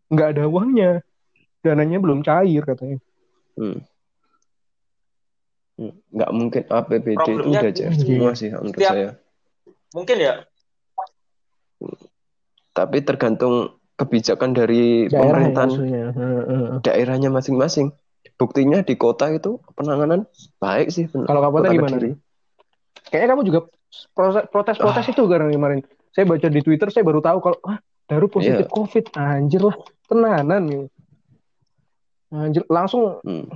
[0.08, 0.90] nggak ada uangnya
[1.60, 2.98] dananya belum cair katanya
[3.54, 3.80] Hmm.
[5.76, 5.92] Hmm.
[6.10, 8.20] nggak mungkin APBD itu udah cair gini.
[8.20, 9.10] semua sih menurut Setiap- saya
[9.92, 10.34] mungkin ya
[12.72, 13.54] tapi tergantung
[13.96, 15.70] kebijakan dari daerah ya pemerintahan
[16.12, 16.66] heeh.
[16.82, 17.92] daerahnya masing-masing
[18.36, 20.28] buktinya di kota itu penanganan
[20.58, 22.12] baik sih kalau kabupaten gimana Kediri.
[23.08, 23.60] kayaknya kamu juga
[24.14, 25.12] protes-protes Ah.
[25.12, 25.80] itu karena kemarin.
[26.12, 28.72] Saya baca di Twitter saya baru tahu kalau ah Daru positif Iya.
[28.72, 29.04] COVID.
[29.18, 30.86] Anjir lah tenanan gitu
[32.30, 33.46] anjir langsung Hmm.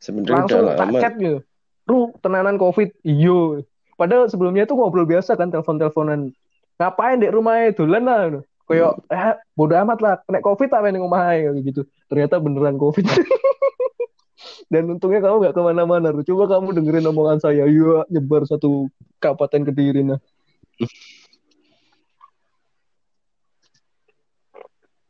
[0.00, 1.38] Sebenarnya langsung udah tak lama chat gitu.
[1.84, 3.04] Ru tenanan COVID.
[3.04, 3.66] Iyo.
[4.00, 6.32] Padahal sebelumnya tuh ngobrol biasa kan telepon-teleponan.
[6.80, 8.20] Ngapain di rumahnya dolan lah.
[8.64, 11.84] Kayak eh bodo amat lah kena COVID apa yang rumahnya gitu.
[12.08, 13.04] Ternyata beneran COVID.
[14.72, 17.66] Dan untungnya kamu nggak ke mana-mana coba kamu dengerin omongan saya.
[17.68, 18.88] Iya nyebar satu
[19.20, 20.18] kabupaten kediri nah.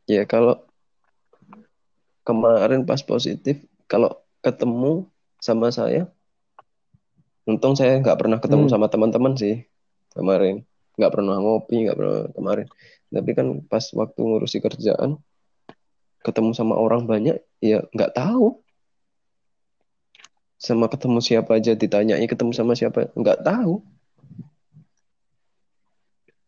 [0.05, 0.67] Ya kalau
[2.27, 4.11] kemarin pas positif kalau
[4.43, 5.07] ketemu
[5.39, 6.11] sama saya
[7.47, 8.73] untung saya nggak pernah ketemu Hmm.
[8.75, 9.65] sama teman-teman sih
[10.13, 10.67] kemarin.
[10.99, 12.67] Nggak pernah ngopi nggak pernah kemarin.
[13.11, 15.17] Tapi kan pas waktu ngurusi kerjaan
[16.21, 18.59] ketemu sama orang banyak ya nggak tahu.
[20.61, 23.81] Sama ketemu siapa aja ditanyai ketemu sama siapa nggak tahu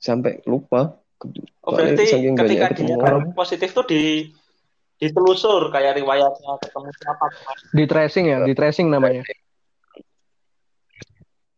[0.03, 0.99] sampai lupa
[1.63, 3.31] Oh, berarti saking ketika dinyatakan orang.
[3.31, 4.27] positif tuh di
[4.99, 7.25] ditelusur kayak riwayatnya ketemu siapa.
[7.71, 9.23] Di tracing ya, di tracing namanya.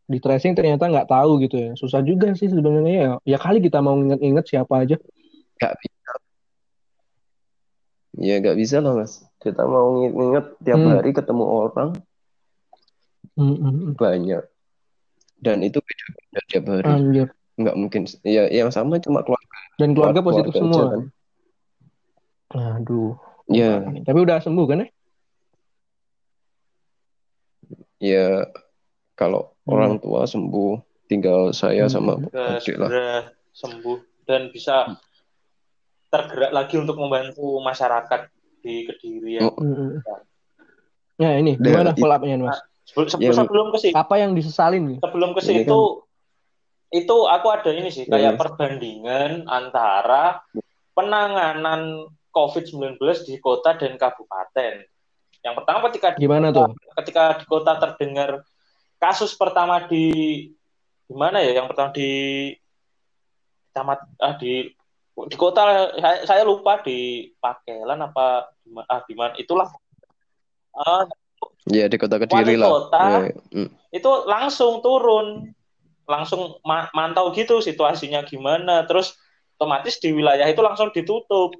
[0.05, 1.71] Di tracing ternyata nggak tahu gitu ya.
[1.73, 3.11] Susah juga sih sebenarnya ya.
[3.25, 5.01] Ya kali kita mau inget-inget siapa aja.
[5.55, 6.11] nggak bisa
[8.15, 10.91] ya nggak bisa lah mas kita mau nginget tiap Hmm.
[10.99, 11.89] hari ketemu orang
[13.35, 13.91] Hmm, hmm, hmm.
[13.99, 14.43] banyak
[15.39, 17.27] dan itu beda-beda tiap hari Anjir.
[17.55, 20.81] Nggak mungkin ya yang sama cuma keluarga Dan keluarga positif keluarga semua.
[20.81, 21.03] aja kan
[22.79, 23.11] Aduh.
[23.47, 23.71] ya
[24.03, 24.87] Tapi udah sembuh kan ya?
[27.97, 28.27] ya
[29.15, 29.73] kalau Hmm.
[29.73, 31.93] orang tua sembuh tinggal saya Hmm.
[31.93, 32.13] sama
[32.53, 32.91] adik lah
[33.49, 34.93] sembuh dan bisa
[36.09, 39.41] tergerak lagi untuk membantu masyarakat di Kediri ya.
[39.43, 39.99] Oh, Hmm, hmm.
[41.15, 42.59] Ya ini Dan gimana follow up-nya Mas?
[42.85, 44.99] Sebelum, sebelum, sebelum ke situ, Apa yang disesalin nih?
[44.99, 45.79] sebelum ke Ini situ
[46.95, 48.39] itu aku ada ini sih kayak Ya.
[48.39, 50.39] perbandingan antara
[50.95, 52.95] penanganan COVID-19
[53.27, 54.87] di kota dan kabupaten.
[55.43, 56.93] Yang pertama ketika di Gimana kota, tuh?
[57.03, 58.29] ketika di kota terdengar
[58.95, 60.07] kasus pertama di
[61.05, 61.59] di mana ya?
[61.59, 62.11] Yang pertama di
[63.75, 64.71] camat ah, di
[65.15, 68.51] di kota saya, saya lupa di Pakelan apa
[68.87, 69.67] ah di mana itulah
[70.75, 71.07] Ah,
[71.71, 73.03] ya di kota kediri lah kota.
[73.31, 73.31] Ya,
[73.63, 73.69] mm.
[73.95, 75.55] itu langsung turun
[76.05, 78.85] langsung ma- mantau gitu situasinya gimana.
[78.85, 79.17] Terus
[79.57, 81.53] otomatis di wilayah itu langsung ditutup.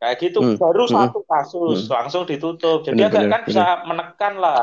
[0.00, 0.40] Kayak gitu.
[0.40, 1.92] Hmm, baru hmm, satu kasus hmm.
[1.92, 2.80] langsung ditutup.
[2.88, 4.62] Jadi Benar, agak benar, kan bisa menekan lah.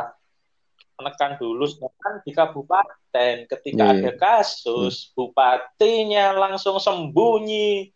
[0.98, 1.70] Menekan dulu.
[1.70, 7.94] Sedangkan di kabupaten ketika Iya, ada kasus bupatinya langsung sembunyi.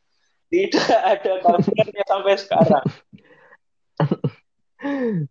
[0.52, 2.86] Tidak ada kabarnya sampai sekarang.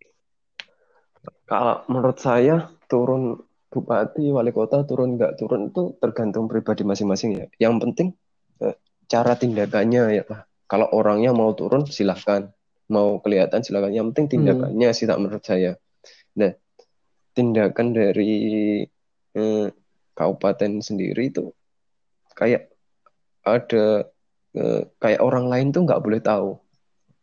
[1.51, 3.39] Kalau menurut saya turun
[3.71, 7.45] bupati, wali kota turun nggak turun itu tergantung pribadi masing-masing ya.
[7.55, 8.07] Yang penting
[8.59, 8.75] eh,
[9.07, 10.67] cara tindakannya ya Pak.
[10.67, 12.51] Kalau orangnya mau turun silahkan,
[12.91, 13.95] mau kelihatan silahkan.
[13.95, 15.79] Yang penting tindakannya sih tak menurut saya.
[16.35, 16.51] Nah,
[17.31, 18.33] tindakan dari
[19.35, 19.67] eh,
[20.11, 21.55] kabupaten sendiri itu
[22.35, 22.67] kayak
[23.47, 24.11] ada
[24.51, 26.59] eh, kayak orang lain tuh nggak boleh tahu.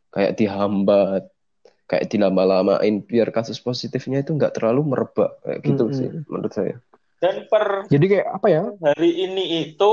[0.08, 1.28] Kayak dihambat,
[1.88, 5.96] kayak dilama-lamain biar kasus positifnya itu nggak terlalu merebak kayak gitu Mm-mm.
[5.96, 6.76] sih menurut saya.
[7.18, 8.62] dan per Jadi kayak apa ya?
[8.84, 9.92] hari ini itu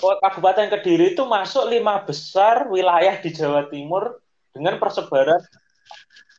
[0.00, 4.20] Kabupaten Kediri itu masuk lima besar wilayah di Jawa Timur
[4.52, 5.40] dengan persebaran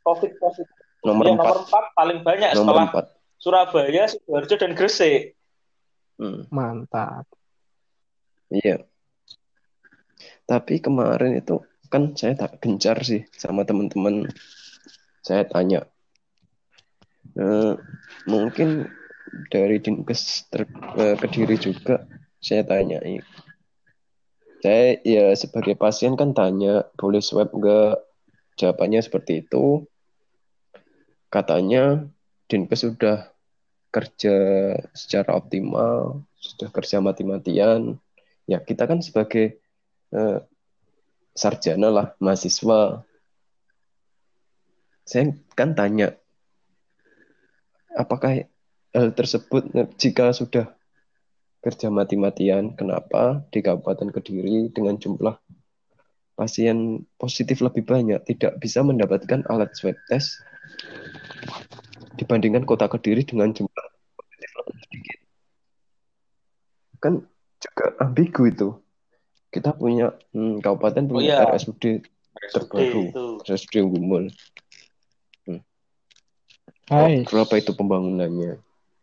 [0.02, 0.78] COVID positif.
[1.02, 3.04] Nomor Yang empat, nomor empat paling banyak nomor setelah empat.
[3.42, 5.34] Surabaya, Sidoarjo dan Gresik.
[6.18, 7.26] Hmm, Mantap.
[8.54, 8.82] iya.
[10.46, 11.58] Tapi kemarin itu
[11.92, 14.26] kan saya tak gencar sih sama teman-teman.
[15.22, 15.86] Saya tanya,
[17.32, 17.74] Eh,
[18.28, 18.92] mungkin
[19.48, 20.68] dari Dinkes ter-
[21.00, 22.04] eh, Kediri juga
[22.44, 23.24] saya tanyai.
[24.60, 27.96] Saya ya sebagai pasien kan tanya, boleh swab nggak?
[28.60, 29.88] Jawabannya seperti itu.
[31.32, 32.04] Katanya
[32.52, 33.32] Dinkes sudah
[33.88, 34.36] kerja
[34.92, 37.96] secara optimal, sudah kerja mati-matian.
[38.44, 39.56] Ya kita kan sebagai
[40.12, 40.38] eh,
[41.32, 43.04] sarjana lah, mahasiswa.
[45.02, 46.14] Saya kan tanya,
[47.96, 48.46] apakah
[48.92, 50.76] hal tersebut jika sudah
[51.62, 55.38] kerja mati-matian, kenapa di Kabupaten Kediri dengan jumlah
[56.34, 60.42] pasien positif lebih banyak tidak bisa mendapatkan alat swab test
[62.18, 63.86] dibandingkan kota Kediri dengan jumlah
[64.18, 65.18] positif lebih sedikit.
[66.98, 67.14] Kan
[67.62, 68.68] juga ambigu itu.
[69.52, 72.00] Kita punya hmm, kabupaten Oh punya iya, RSUD
[72.56, 73.12] terbaru.
[73.44, 74.32] RSUD Gumul.
[76.88, 77.24] Hai.
[77.28, 78.58] Berapa itu pembangunannya?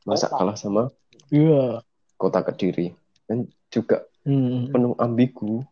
[0.05, 0.89] Masa kalah sama
[1.29, 1.85] Iya.
[2.17, 2.93] kota Kediri?
[3.29, 4.73] Dan juga Hmm.
[4.73, 5.63] penuh ambigu.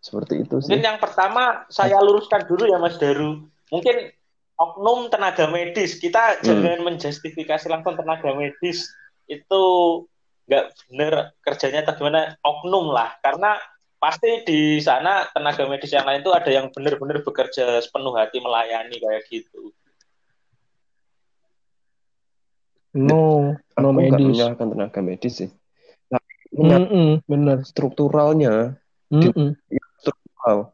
[0.00, 0.72] Seperti itu sih.
[0.72, 3.44] Mungkin yang pertama saya luruskan dulu ya Mas Daru.
[3.68, 3.96] Mungkin
[4.56, 6.44] oknum tenaga medis kita Hmm.
[6.48, 8.88] jangan menjustifikasi langsung tenaga medis
[9.28, 9.62] itu
[10.48, 11.12] nggak benar
[11.44, 13.60] kerjanya atau gimana oknum lah karena
[13.98, 18.96] pasti di sana tenaga medis yang lain itu ada yang benar-benar bekerja sepenuh hati melayani
[19.02, 19.74] kayak gitu.
[22.94, 24.24] No, no Aku nggak medis.
[24.24, 25.50] menyalahkan tenaga medis sih.
[26.10, 27.58] Tapi menyalahkan Mm-mm, bener.
[27.66, 28.74] strukturalnya,
[29.12, 29.50] Mm-mm.
[30.02, 30.72] struktural.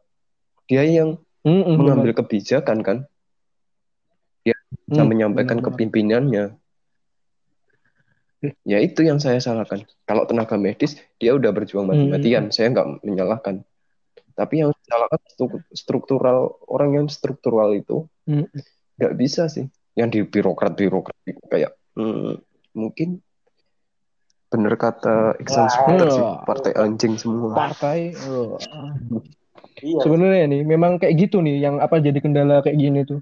[0.65, 2.15] dia yang Mm-mm, mengambil benar.
[2.17, 2.97] kebijakan kan
[4.41, 4.57] dia
[4.89, 5.77] bisa Hmm, menyampaikan benar, ke benar.
[5.77, 6.57] pimpinannya
[8.67, 13.05] ya itu yang saya salahkan kalau tenaga medis dia udah berjuang Hmm, mati-matian saya nggak
[13.05, 13.63] menyalahkan
[14.35, 18.49] tapi yang salahkan stru- struktural orang yang struktural itu Hmm.
[18.97, 22.41] nggak bisa sih yang di birokrat birokrat itu kayak hmm,
[22.73, 23.21] mungkin
[24.45, 25.67] bener kata Iksan.
[25.67, 26.47] Suter sih Wah.
[26.47, 28.15] partai anjing semua Partai.
[28.23, 28.55] oh.
[29.83, 30.07] Iya.
[30.07, 33.19] Sebenarnya nih, memang kayak gitu nih yang apa jadi kendala kayak gini tuh.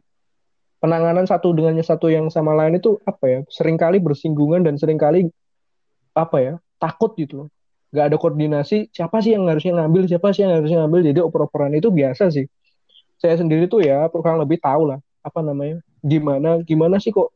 [0.83, 3.39] Penanganan satu dengan satu yang sama lain itu apa ya?
[3.47, 5.31] Seringkali bersinggungan dan sering kali
[6.11, 6.53] apa ya?
[6.75, 7.49] Takut gitu loh.
[7.95, 8.91] Gak ada koordinasi.
[8.91, 10.11] Siapa sih yang harusnya ngambil?
[10.11, 11.07] Siapa sih yang harusnya ngambil?
[11.07, 12.51] Jadi oper-operan itu biasa sih.
[13.15, 15.79] Saya sendiri tuh ya kurang lebih tahu lah apa namanya.
[16.03, 17.31] Gimana gimana sih kok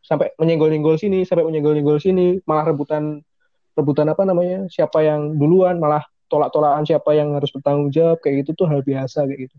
[0.00, 3.20] sampai menyenggol-nyenggol sini, sampai menyenggol-nyenggol sini, malah rebutan
[3.76, 4.72] rebutan apa namanya?
[4.72, 6.00] Siapa yang duluan malah
[6.32, 9.56] tolak-tolakan siapa yang harus bertanggung jawab kayak gitu tuh hal biasa kayak gitu.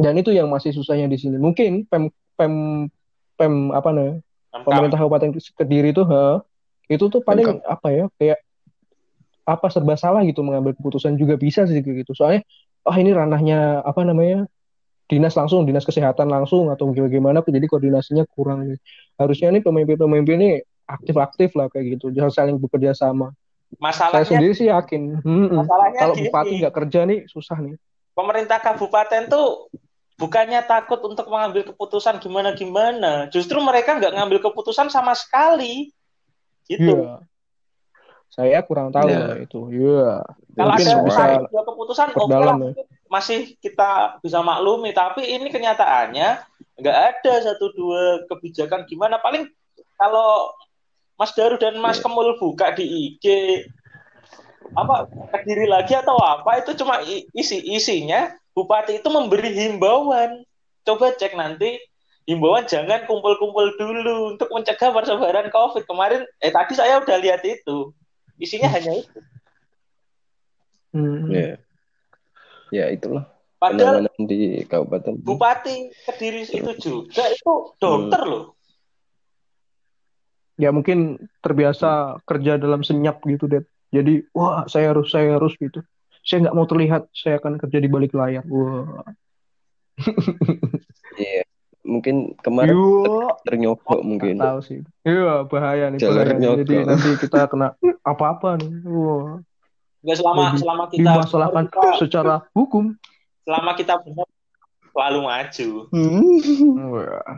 [0.00, 1.36] Dan itu yang masih susahnya di sini.
[1.36, 2.08] Mungkin pem
[2.40, 2.88] pem
[3.36, 4.24] pem apa namanya?
[4.50, 4.66] Pemkap.
[4.66, 6.40] pemerintah Kabupaten Kediri tuh ha,
[6.88, 8.40] itu tuh paling apa ya kayak
[9.44, 12.16] apa serba salah gitu mengambil keputusan juga bisa sih gitu.
[12.16, 12.42] Soalnya
[12.88, 14.48] oh ini ranahnya apa namanya?
[15.10, 18.78] dinas langsung, dinas kesehatan langsung atau gimana jadi koordinasinya kurang nih.
[19.18, 20.50] Harusnya nih pemimpin-pemimpin ini
[20.86, 23.34] aktif-aktif lah kayak gitu, jangan saling bekerja sama.
[23.70, 25.66] Saya Masalahnya sendiri sih yakin, Mm-mm.
[25.66, 26.30] masalahnya kalau gini.
[26.30, 27.74] bupati nggak kerja nih susah nih.
[28.14, 29.70] pemerintah kabupaten tuh
[30.20, 35.88] bukannya takut untuk mengambil keputusan gimana-gimana, justru mereka nggak ngambil keputusan sama sekali.
[36.68, 37.08] Gitu.
[37.08, 37.24] Iya.
[38.30, 39.60] Saya kurang tahu lah itu.
[39.72, 40.22] Iya.
[40.54, 42.54] Kalau Mungkin ada bisa sebuah keputusan, oke lah, ya.
[42.54, 44.92] mungkin masih kita bisa maklumi.
[44.94, 46.28] Tapi ini kenyataannya
[46.78, 49.18] nggak ada satu dua kebijakan gimana.
[49.18, 49.48] Paling
[49.98, 50.54] kalau
[51.18, 52.04] Mas Daru dan Mas Iya.
[52.06, 53.24] Kemul buka di IG
[54.70, 57.02] apa kediri lagi atau apa itu cuma
[57.34, 60.42] isi isinya bupati itu memberi himbauan.
[60.84, 61.76] Coba cek nanti
[62.24, 66.22] himbauan jangan kumpul-kumpul dulu untuk mencegah persebaran COVID kemarin.
[66.42, 67.92] Eh tadi saya udah lihat itu
[68.40, 69.18] isinya hanya itu.
[70.90, 71.30] Hmm.
[71.30, 71.54] ya
[72.74, 78.56] ya itulah Padahal penanganan di kabupaten Bupati Kediri itu juga itu dokter loh.
[80.56, 83.68] Ya mungkin terbiasa kerja dalam senyap gitu, Dad.
[83.92, 85.84] Jadi, wah saya harus, saya harus gitu.
[86.20, 88.44] Saya nggak mau terlihat, saya akan kerja di balik layar.
[88.46, 89.04] Wah.
[91.12, 91.44] Iya.
[91.80, 94.80] mungkin kemarin Yo, ternyogok mungkin tahu sih.
[95.02, 96.48] Iya, bahaya nih, Jalur bahaya nih.
[96.62, 98.70] Jadi nanti kita kena apa-apa nih.
[98.86, 99.42] Wah.
[100.00, 102.96] Enggak selama Jadi, selama kita Dimasalahkan kita- secara hukum.
[103.42, 104.28] selama kita benar
[104.88, 105.68] selalu maju.
[106.88, 107.36] Wah.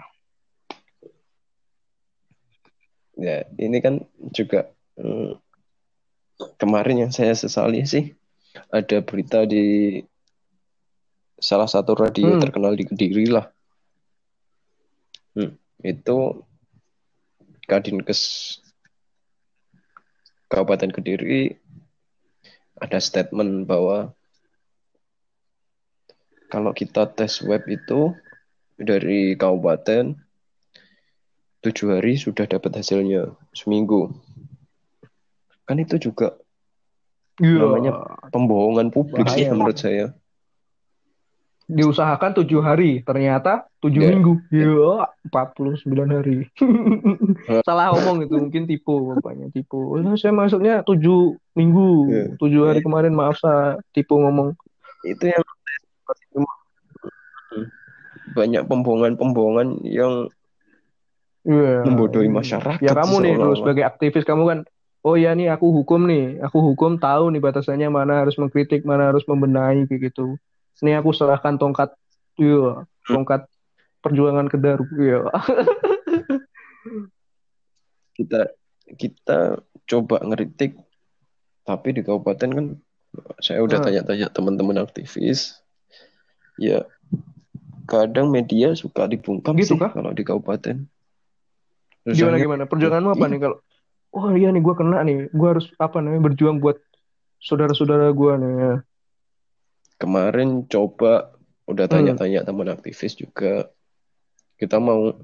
[3.15, 5.37] ya ini kan juga hmm,
[6.57, 8.15] kemarin yang saya sesali sih
[8.73, 9.99] ada berita di
[11.43, 12.43] salah satu radio Hmm.
[12.43, 13.49] terkenal di Kediri lah.
[15.33, 16.19] Hmm, itu
[17.65, 18.21] Kadinkes
[20.53, 21.57] Kabupaten Kediri
[22.77, 24.13] ada statement bahwa
[26.53, 28.13] kalau kita tes web itu
[28.77, 30.13] dari kabupaten
[31.65, 34.13] tujuh hari sudah dapat hasilnya seminggu.
[35.65, 36.37] Kan itu juga
[37.41, 37.65] Iya.
[37.65, 37.93] Namanya
[38.29, 39.53] pembohongan publik sih Bahaya.
[39.55, 40.07] menurut saya
[41.73, 44.11] Diusahakan tujuh hari, ternyata tujuh Ya.
[44.13, 44.35] minggu.
[44.53, 46.51] Iya, 49 hari.
[47.65, 49.97] Salah ngomong itu, mungkin tipu bapaknya, tipu.
[49.97, 52.25] Nah, saya maksudnya tujuh minggu, Ya.
[52.37, 54.53] tujuh hari kemarin, maaf saya tipu ngomong.
[55.03, 55.43] itu yang
[58.33, 60.31] banyak pembohongan-pembohongan yang
[61.43, 61.83] Iya.
[61.83, 64.59] membodohi masyarakat Ya kamu nih, dulu sebagai aktivis, kamu kan,
[65.03, 69.11] oh ya nih aku hukum nih, aku hukum tahu nih batasannya mana harus mengkritik, mana
[69.11, 70.39] harus membenahi kayak gitu.
[70.79, 71.95] Ini aku serahkan tongkat,
[72.37, 73.47] iya, tongkat
[73.99, 75.27] perjuangan ke Daru, iya.
[78.13, 78.53] kita
[78.93, 79.39] kita
[79.87, 80.77] coba ngeritik
[81.63, 82.67] tapi di kabupaten kan
[83.39, 83.87] saya udah Hmm.
[83.89, 85.57] tanya-tanya teman-teman aktivis
[86.59, 86.85] ya
[87.85, 89.93] kadang media suka dibungkam Gitu sih kah?
[89.93, 90.87] kalau di kabupaten
[92.03, 92.63] Gimana Susahnya- gimana?
[92.67, 93.57] Perjuanganmu apa nih kalau
[94.13, 96.79] oh iya nih gue kena nih, gue harus apa namanya berjuang buat
[97.41, 98.53] saudara-saudara gue nih.
[98.55, 98.75] ya.
[99.97, 101.31] kemarin coba
[101.71, 101.95] udah Hmm.
[101.95, 103.71] tanya-tanya teman aktivis juga
[104.59, 105.15] kita mau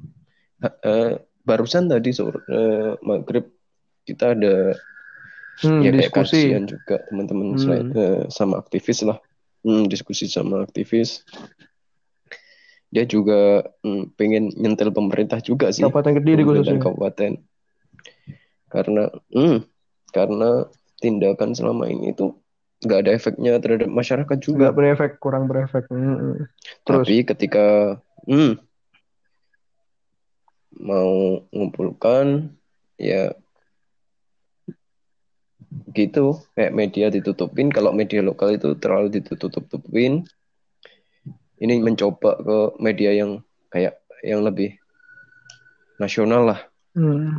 [0.63, 3.51] eh, barusan tadi sore eh, maghrib
[4.07, 4.79] kita ada
[5.59, 6.39] Hmm, ya kayak diskusi.
[6.47, 7.59] kajian juga teman-teman Hmm.
[7.59, 9.19] selain- eh, sama aktivis lah
[9.67, 11.27] Hmm, diskusi sama aktivis
[12.89, 16.79] dia juga hmm, pengen nyentil pemerintah juga sih Kabupaten Kediri khususnya.
[16.79, 17.43] kabupaten
[18.69, 19.65] karena hmm,
[20.13, 22.35] karena tindakan selama ini itu
[22.79, 24.71] nggak ada efeknya terhadap masyarakat juga.
[24.71, 26.47] nggak berefek kurang berefek Mm-mm.
[26.87, 27.99] terus Tapi ketika
[28.31, 28.55] hmm,
[30.79, 32.55] mau ngumpulkan
[33.01, 33.35] ya
[35.93, 40.23] gitu kayak media ditutupin kalau media lokal itu terlalu ditutup-tutupin
[41.59, 43.43] ini mencoba ke media yang
[43.75, 44.79] kayak yang lebih
[45.99, 46.61] nasional lah
[46.99, 47.39] Hmm.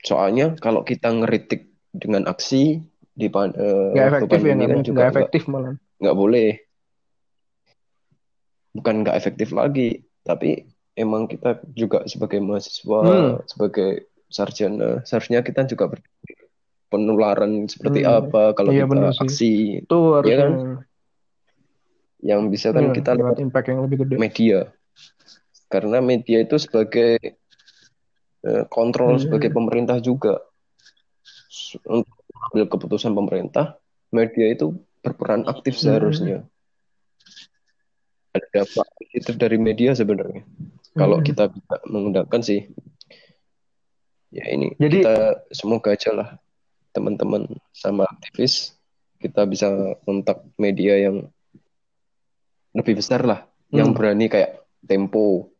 [0.00, 3.60] Soalnya kalau kita ngeritik dengan aksi di waktu
[3.98, 5.74] efektif ya kan juga efektif malah.
[6.00, 6.50] nggak boleh.
[8.70, 10.62] Bukan nggak efektif lagi tapi
[10.94, 13.32] emang kita juga sebagai mahasiswa Hmm.
[13.48, 16.46] sebagai sarjana seharusnya kita juga berpikir
[16.86, 18.30] penularan seperti Hmm.
[18.30, 19.54] apa kalau Iya, kita aksi.
[19.82, 20.52] Itu harusnya kan?
[22.20, 24.14] yang bisa kan iya, kita lewat lewat impact yang lebih gede.
[24.20, 24.58] media.
[25.70, 27.39] Karena media itu sebagai
[28.66, 29.22] kontrol Hmm.
[29.22, 30.40] sebagai pemerintah juga
[31.84, 33.76] untuk mengambil keputusan pemerintah
[34.10, 35.82] media itu berperan aktif Hmm.
[35.84, 36.38] seharusnya
[38.30, 40.46] ada dampak positif dari media sebenarnya
[40.94, 41.26] kalau Hmm.
[41.26, 42.70] kita bisa menggunakan sih
[44.30, 45.14] ya ini Jadi- kita
[45.50, 46.28] semoga aja lah
[46.90, 48.74] teman-teman sama aktivis
[49.20, 49.68] kita bisa
[50.06, 51.28] kontak media yang
[52.72, 53.96] lebih besar lah yang Hmm.
[53.98, 55.52] berani kayak Tempo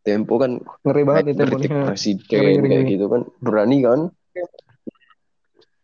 [0.00, 4.00] Tempo kan ngeri banget kritik boleh presiden Ngeri, ngeri, kayak gitu kan berani kan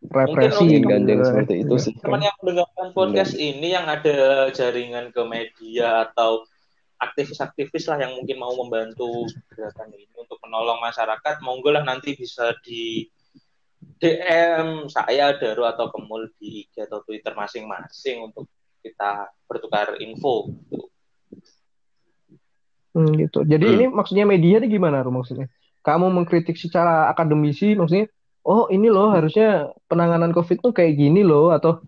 [0.06, 1.26] represi Mungkin gitu gandeng ya.
[1.26, 1.84] seperti itu Iya.
[1.84, 6.46] sih teman yang mendengarkan podcast ini yang ada jaringan ke media atau
[6.96, 12.56] aktivis-aktivis lah yang mungkin mau membantu gerakan ini untuk menolong masyarakat, monggo lah nanti bisa
[12.64, 13.04] di
[14.00, 18.48] DM saya, Daru atau Kemul di IG atau Twitter masing-masing untuk
[18.80, 20.48] kita bertukar info.
[20.72, 20.88] gitu.
[22.96, 23.44] Hmm, gitu.
[23.44, 23.76] Jadi Hmm.
[23.76, 25.52] ini maksudnya media ini gimana, Ru, maksudnya?
[25.84, 28.08] Kamu mengkritik secara akademisi, maksudnya,
[28.48, 31.84] oh ini loh harusnya penanganan COVID tuh kayak gini loh, atau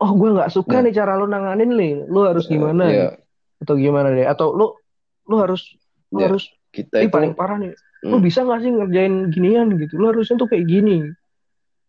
[0.00, 0.88] oh gue nggak suka Nah.
[0.88, 3.20] nih cara lo nanganin nih, lo harus gimana ya nih?
[3.60, 4.24] atau gimana deh?
[4.24, 4.80] Atau lo
[5.28, 5.76] lo harus
[6.08, 7.76] lo Ya, harus kita ini itu paling parah nih,
[8.08, 8.24] lo Hmm.
[8.24, 10.00] bisa nggak sih ngerjain ginian gitu?
[10.00, 11.12] Lo harusnya tuh kayak gini,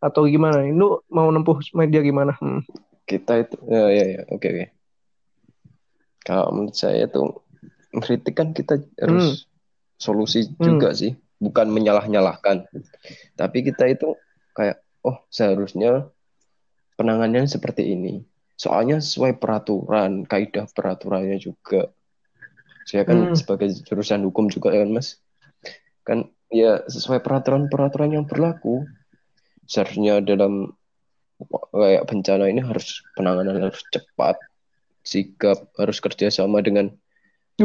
[0.03, 0.67] atau gimana?
[0.67, 0.75] nih?
[0.75, 2.35] Lo mau nempuh media gimana?
[2.43, 2.61] Hmm.
[3.09, 4.65] kita itu ya ya ya oke oke
[6.21, 7.41] kalau menurut saya tuh
[7.89, 9.49] kritik kan kita harus
[9.97, 10.75] solusi Hmm.
[10.75, 11.17] juga sih.
[11.39, 12.67] Bukan menyalah-nyalahkan.
[13.33, 14.13] Tapi kita itu
[14.53, 16.11] kayak oh seharusnya
[16.99, 18.21] penanganannya seperti ini.
[18.59, 21.89] Soalnya sesuai peraturan kaidah peraturannya juga.
[22.83, 23.37] Saya kan Hmm.
[23.37, 25.17] sebagai jurusan hukum juga kan mas.
[26.03, 28.83] Kan ya sesuai peraturan-peraturan yang berlaku
[29.63, 30.73] seharusnya dalam
[31.71, 34.35] kayak bencana ini harus penanganan harus cepat
[35.05, 36.91] sigap harus kerjasama dengan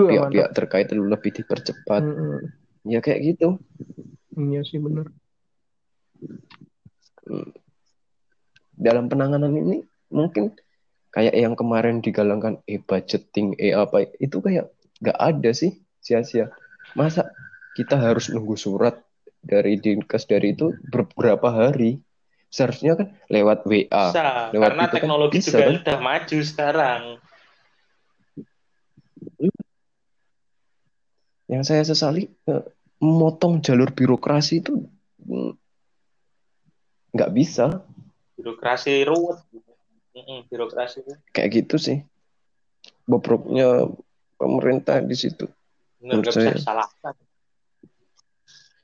[0.02, 0.56] pihak-pihak mantap.
[0.58, 2.40] terkait lebih dipercepat Hmm, hmm.
[2.84, 3.48] ya kayak gitu
[4.34, 5.14] Iya sih bener.
[8.74, 10.52] dalam penanganan ini mungkin
[11.14, 14.66] kayak yang kemarin digalangkan eh budgeting eh apa itu kayak
[14.98, 16.50] nggak ada sih sia-sia
[16.92, 17.30] masa
[17.72, 18.98] kita harus nunggu surat
[19.40, 22.02] dari dinkes dari itu beberapa hari
[22.50, 25.74] seharusnya kan lewat WA Bisa, lewat karena itu kan teknologi bisa, juga kan?
[25.82, 27.02] sudah maju sekarang.
[31.54, 32.62] Yang saya sesali eh,
[32.98, 34.82] memotong jalur birokrasi itu
[35.20, 35.52] mm,
[37.12, 37.84] nggak bisa
[38.34, 39.38] Birokrasi ruwet.
[40.44, 41.98] Birokrasi kayak gitu sih
[43.04, 43.86] bobroknya
[44.34, 45.46] pemerintah di situ
[45.98, 46.52] Menurut saya.
[46.52, 47.14] disalahkan.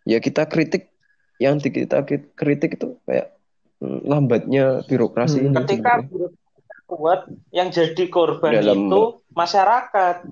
[0.03, 0.89] ya kita kritik
[1.37, 3.35] yang kita ki- kritik itu kayak
[3.79, 5.47] mm, lambatnya birokrasi Hmm.
[5.47, 6.39] ini Ketika birokrasi
[6.87, 10.27] kuat, yang jadi korban Dalam- itu masyarakat.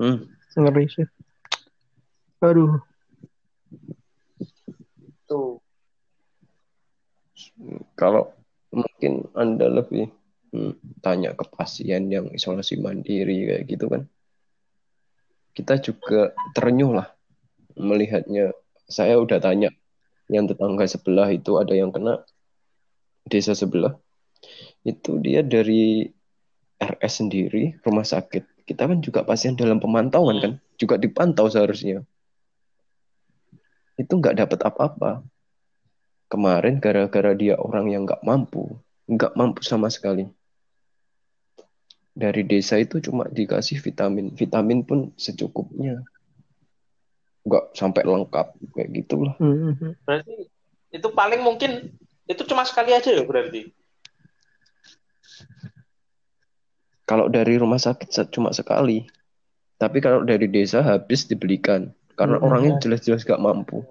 [0.00, 0.24] Hmm.
[0.56, 1.06] Ngeri sih.
[2.40, 2.80] Aduh.
[5.28, 5.60] Tuh.
[7.94, 8.32] kalau
[8.72, 10.10] mungkin anda lebih
[10.50, 14.02] hmm, tanya ke pasien yang isolasi mandiri kayak gitu kan
[15.54, 17.08] kita juga terenyuh lah
[17.78, 18.50] melihatnya
[18.90, 19.70] saya udah tanya
[20.30, 22.22] yang tetangga sebelah itu ada yang kena
[23.26, 23.94] desa sebelah
[24.82, 26.08] itu dia dari
[26.80, 30.52] RS sendiri rumah sakit kita kan juga pasien dalam pemantauan kan.
[30.78, 32.06] Juga dipantau seharusnya.
[33.98, 35.26] Itu nggak dapat apa-apa.
[36.30, 38.78] Kemarin gara-gara dia orang yang nggak mampu
[39.10, 40.30] nggak mampu sama sekali.
[42.14, 44.30] Dari desa itu cuma dikasih vitamin.
[44.38, 46.06] Vitamin pun secukupnya.
[47.42, 48.46] Nggak sampai lengkap
[48.76, 49.34] kayak gitulah.
[49.42, 49.92] Hmm, hmm.
[50.06, 50.46] Berarti
[50.90, 51.90] itu paling mungkin
[52.30, 53.74] itu cuma sekali aja ya berarti.
[57.10, 59.10] Kalau dari rumah sakit cuma sekali
[59.82, 62.80] tapi kalau dari desa habis dibelikan karena Hmm, orangnya ya.
[62.86, 63.82] jelas-jelas nggak mampu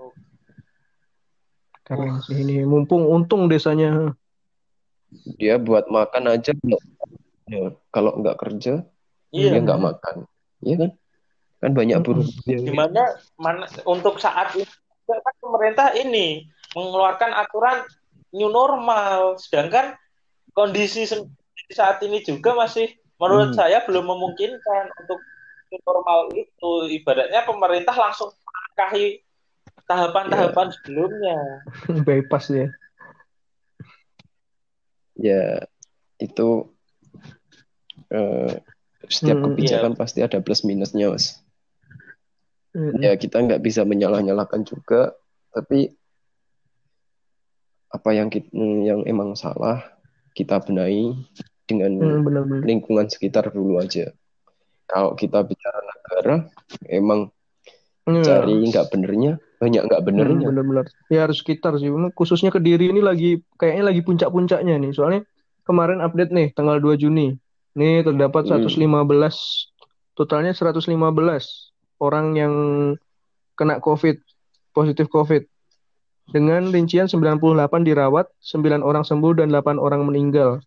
[1.83, 2.61] Keren sih ini.
[2.69, 4.13] Mumpung untung desanya.
[5.41, 6.77] Dia buat makan aja kalau
[7.49, 8.85] ya, kalau nggak kerja
[9.33, 9.57] Iya.
[9.57, 10.15] dia nggak makan.
[10.61, 10.91] Iya kan?
[11.65, 12.29] Kan banyak buruh.
[12.45, 12.61] Iya.
[12.61, 14.69] Di mana mana untuk saat ini
[15.09, 16.45] kan pemerintah ini
[16.77, 17.81] mengeluarkan aturan
[18.29, 19.97] new normal, sedangkan
[20.53, 21.09] kondisi
[21.73, 23.59] saat ini juga masih menurut Hmm.
[23.59, 25.19] saya belum memungkinkan untuk
[25.85, 26.71] normal itu.
[26.89, 29.21] Ibaratnya pemerintah langsung melangkahi
[29.85, 30.73] tahapan-tahapan Iya.
[30.79, 31.37] sebelumnya.
[32.07, 32.67] Bypass ya.
[35.13, 35.67] Ya
[36.17, 36.71] itu
[38.09, 38.53] eh,
[39.11, 41.39] setiap Hmm, kebijakan pasti ada plus minusnya, Mas.
[42.71, 43.01] Mm-mm.
[43.01, 45.11] Ya kita nggak bisa menyalah-nyalahkan juga,
[45.51, 45.91] tapi
[47.89, 48.53] apa yang kita,
[48.85, 49.81] yang emang salah
[50.37, 51.17] kita benahi
[51.69, 52.65] dengan Hmm, benar-benar.
[52.65, 54.09] lingkungan sekitar dulu aja.
[54.83, 56.35] Kalau kita bicara negara,
[56.89, 57.29] emang
[58.09, 58.25] Iya.
[58.25, 60.47] cari nggak benernya, banyak nggak Hmm, benernya.
[60.49, 60.85] benar-benar.
[61.07, 61.87] Ya harus sekitar sih.
[62.17, 64.91] Khususnya Kediri ini lagi kayaknya lagi puncak-puncaknya nih.
[64.91, 65.21] Soalnya
[65.61, 67.37] kemarin update nih tanggal 2 Juni.
[67.77, 68.65] Nih terdapat Hmm.
[68.65, 69.69] 115
[70.17, 71.69] totalnya 115
[72.01, 72.53] orang yang
[73.53, 74.17] kena COVID,
[74.73, 75.45] positif COVID.
[76.25, 80.61] Dengan rincian 98 dirawat, 9 orang sembuh dan 8 orang meninggal.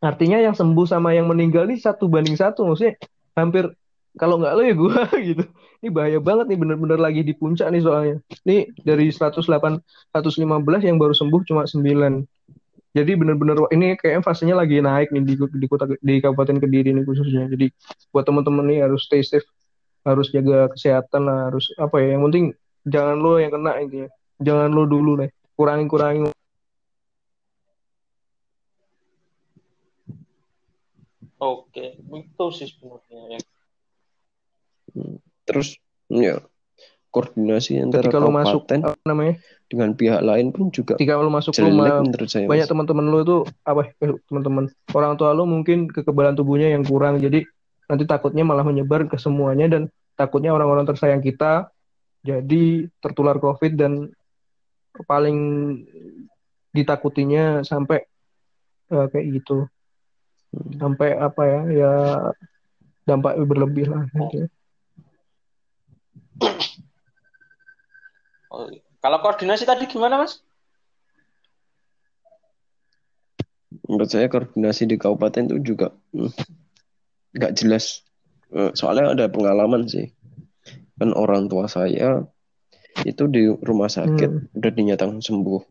[0.00, 2.68] Artinya yang sembuh sama yang meninggal ini satu banding satu.
[2.68, 3.00] Maksudnya
[3.36, 3.72] hampir
[4.16, 5.44] kalau nggak lo ya gua gitu.
[5.84, 8.16] Ini bahaya banget nih bener-bener lagi di puncak nih soalnya.
[8.48, 12.24] Ini dari 108 115 yang baru sembuh cuma 9.
[12.96, 17.04] Jadi bener-bener ini kayaknya fasenya lagi naik nih di, di kota di Kabupaten Kediri nih
[17.04, 17.44] khususnya.
[17.52, 17.68] Jadi
[18.08, 19.44] buat teman-teman nih harus stay safe,
[20.00, 22.16] harus jaga kesehatan lah, harus apa ya?
[22.16, 22.44] Yang penting
[22.88, 24.08] jangan lo yang kena intinya.
[24.40, 25.28] Jangan lo dulu deh.
[25.56, 26.32] Kurangin kurangin
[31.36, 33.38] Oke, itu sih sebenarnya.
[35.44, 35.76] Terus
[36.08, 36.40] ya
[37.12, 39.40] koordinasi antara ketika lo masuk apa namanya?
[39.66, 42.46] dengan pihak lain pun juga Ketika lo masuk rumah saya.
[42.46, 47.18] banyak teman-teman lu tuh apa eh, teman-teman orang tua lu mungkin kekebalan tubuhnya yang kurang
[47.18, 47.42] jadi
[47.88, 49.82] nanti takutnya malah menyebar ke semuanya dan
[50.14, 51.72] takutnya orang-orang tersayang kita
[52.20, 54.12] jadi tertular COVID dan
[55.08, 55.38] paling
[56.70, 58.04] ditakutinya sampai
[58.92, 59.66] eh, kayak gitu
[60.76, 61.92] sampai apa ya ya
[63.06, 64.50] dampak berlebih lah gitu.
[68.50, 68.70] Oh,
[69.02, 70.40] kalau koordinasi tadi gimana, Mas?
[73.86, 76.32] Menurut saya koordinasi di kabupaten itu juga hmm,
[77.36, 78.02] nggak jelas.
[78.50, 80.10] Eh, Soalnya ada pengalaman sih.
[80.96, 82.24] Kan orang tua saya
[83.04, 84.56] itu di rumah sakit Hmm.
[84.56, 85.62] udah dinyatakan sembuh.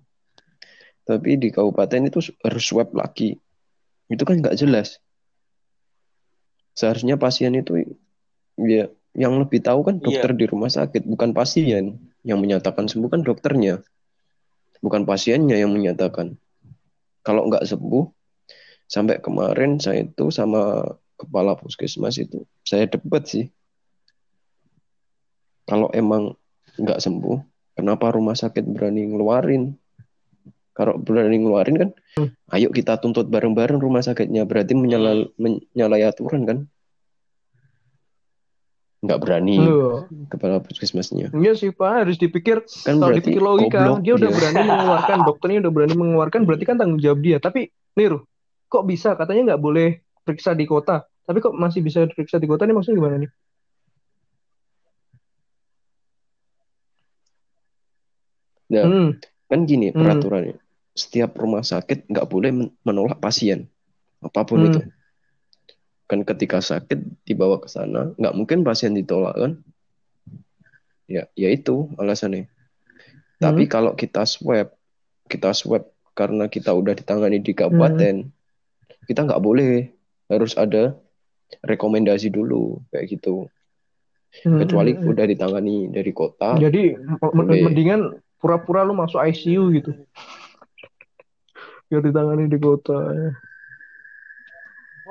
[1.06, 3.38] Tapi di kabupaten itu harus swab lagi.
[4.12, 5.02] Itu kan nggak jelas.
[6.76, 7.98] Seharusnya pasien itu
[8.60, 12.12] ya yang lebih tahu kan dokter di rumah sakit, bukan pasien.
[12.26, 13.86] Yang menyatakan sembuh kan dokternya.
[14.84, 16.36] Bukan pasiennya yang menyatakan.
[17.26, 18.06] Kalau nggak sembuh,
[18.86, 20.86] sampai kemarin saya itu sama
[21.18, 23.50] kepala puskesmas itu, saya debat sih.
[25.66, 26.38] Kalau emang
[26.78, 27.38] nggak sembuh,
[27.74, 29.74] kenapa rumah sakit berani ngeluarin?
[30.76, 31.90] Kalau berani ngeluarin kan,
[32.52, 34.44] ayo kita tuntut bareng-bareng rumah sakitnya.
[34.44, 36.58] Berarti menyala- menyalahi aturan kan?
[39.00, 41.30] Nggak berani Loh, kepala puskesmasnya.
[41.32, 44.38] Iya sih Pak, harus dipikir Kan kalau dipikir logika, goblok dia udah dia.
[44.38, 47.38] berani mengeluarkan, dokternya udah berani mengeluarkan, berarti kan tanggung jawab dia.
[47.40, 48.20] Tapi, Nir,
[48.68, 49.14] kok bisa?
[49.16, 51.06] Katanya nggak boleh periksa di kota.
[51.26, 53.32] Tapi kok masih bisa periksa di kota nih maksudnya gimana nih?
[58.66, 59.10] Nah, Hmm,
[59.46, 60.18] kan gini Hmm.
[60.96, 63.68] Setiap rumah sakit nggak boleh men- menolak pasien.
[64.24, 64.68] Apa pun Hmm.
[64.72, 64.80] itu.
[66.08, 69.52] Kan ketika sakit dibawa ke sana, nggak mungkin pasien ditolak kan?
[71.06, 72.50] Ya, ya itu alasannya.
[73.38, 73.72] Tapi Hmm.
[73.72, 74.72] kalau kita swab,
[75.28, 75.86] kita swab
[76.16, 78.32] karena kita udah ditangani di kabupaten,
[79.06, 79.92] kita nggak boleh.
[80.26, 80.98] Harus ada
[81.62, 83.46] rekomendasi dulu kayak gitu.
[84.42, 85.12] hmm, Kecuali hmm, hmm.
[85.14, 87.62] udah ditangani dari kota, Jadi Boleh.
[87.62, 88.02] mendingan
[88.36, 89.92] pura-pura lu masuk ICU gitu.
[91.86, 92.98] Biar ditangani di kota.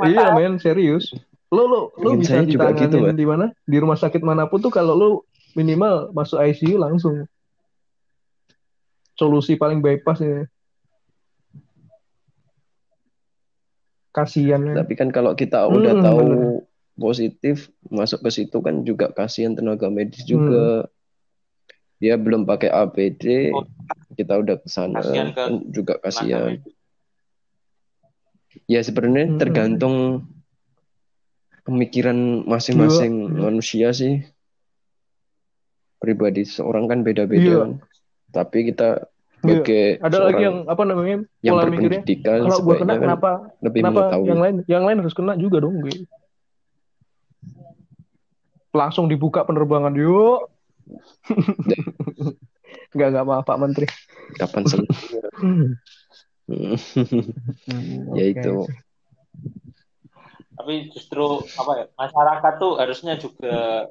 [0.03, 1.15] Iya men, serius.
[1.49, 3.15] Lu lu lu Ingin bisa juga gitu, Pak.
[3.15, 3.47] di mana?
[3.63, 5.09] Di rumah sakit mana pun tuh kalau lu
[5.55, 7.31] minimal masuk ICU langsung.
[9.15, 10.43] Solusi paling bypass ini.
[14.11, 14.75] Kasian ya.
[14.79, 16.63] Tapi kan kalau kita Hmm, udah tahu bener.
[16.95, 17.57] positif
[17.87, 20.87] masuk ke situ kan juga kasihan tenaga medis Hmm.
[22.05, 23.65] Dia belum pakai APD, Oh.
[24.13, 26.61] kita udah ke sana Kasihan ke kan juga kasihan.
[28.69, 29.41] Ya sebenarnya Hmm.
[29.41, 29.97] tergantung
[31.65, 33.41] pemikiran masing-masing Iya.
[33.41, 34.21] manusia sih.
[35.97, 37.57] Pribadi seorang kan beda-beda Iya.
[37.65, 37.73] kan.
[38.37, 39.09] Tapi kita
[39.41, 43.31] sebagai Ada lagi yang apa namanya yang pola mikirnya berpendidikan kalau gue kena kan kenapa
[43.61, 44.29] lebih kenapa mengetahui.
[44.29, 46.05] yang lain yang lain harus kena juga dong gue.
[48.77, 50.53] Langsung dibuka penerbangan yuk.
[52.95, 53.87] Enggak enggak apa Pak Menteri.
[54.39, 55.21] Kapan selesai?
[55.41, 55.77] Hmm,
[58.19, 58.69] ya itu.
[60.55, 63.91] Tapi justru apa ya masyarakat tuh harusnya juga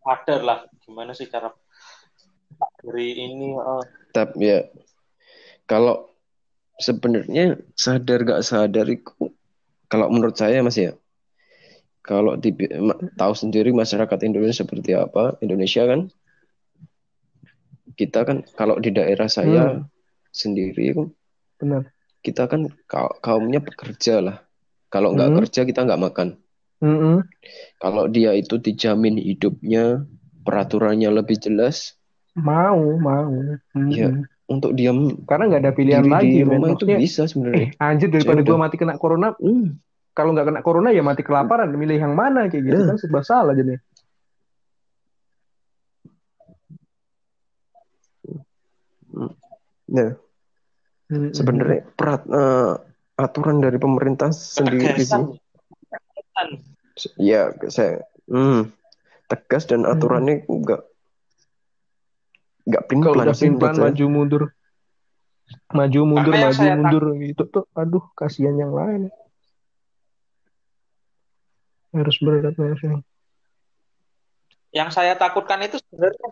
[0.00, 1.52] sadar lah gimana sih cara
[2.80, 3.84] dari ini eh,
[4.16, 4.60] Tapi ya
[5.68, 6.08] kalau
[6.80, 9.12] sebenarnya sadar gak sadar itu
[9.92, 10.96] kalau menurut saya Mas ya
[12.02, 12.54] kalau di,
[13.16, 16.08] tahu sendiri masyarakat Indonesia seperti apa Indonesia kan
[17.98, 19.82] kita kan kalau di daerah saya Hmm.
[20.30, 21.06] sendiri kan
[21.58, 21.82] Benar.
[22.22, 24.36] kita kan kau- kaumnya pekerja lah
[24.92, 25.38] kalau nggak Hmm.
[25.42, 26.28] kerja kita nggak makan
[26.78, 27.26] Mm-mm.
[27.82, 30.06] kalau dia itu dijamin hidupnya
[30.46, 31.98] peraturannya lebih jelas
[32.38, 33.34] Mau, mau.
[33.74, 33.90] Mm-mm.
[33.90, 34.14] Ya,
[34.46, 34.94] untuk dia
[35.26, 36.50] Karena nggak ada pilihan diri lagi, di men.
[36.54, 39.74] rumah itu bisa sebenarnya eh, anjir daripada gue mati kena corona, Hmm.
[40.18, 41.70] Kalau nggak kena corona ya mati kelaparan.
[41.70, 42.88] Milih yang mana kayak gitu Ya.
[42.90, 43.78] kan serba salah jadi.
[49.88, 50.10] Nah,
[51.08, 51.32] Mm-mm.
[51.32, 52.72] sebenarnya perat, eh,
[53.16, 55.24] aturan dari pemerintah sendiri sih.
[57.16, 58.74] Ya, saya hmm,
[59.30, 59.96] tegas dan Hmm.
[59.96, 60.82] aturannya enggak
[62.68, 63.84] Kalau udah sih plan menurut saya.
[63.88, 64.42] maju mundur,
[65.72, 69.08] maju mundur, maju mundur gitu tuh, aduh kasihan yang lain.
[71.98, 73.02] Harus harusnya.
[74.70, 76.28] Yang saya takutkan itu sebenarnya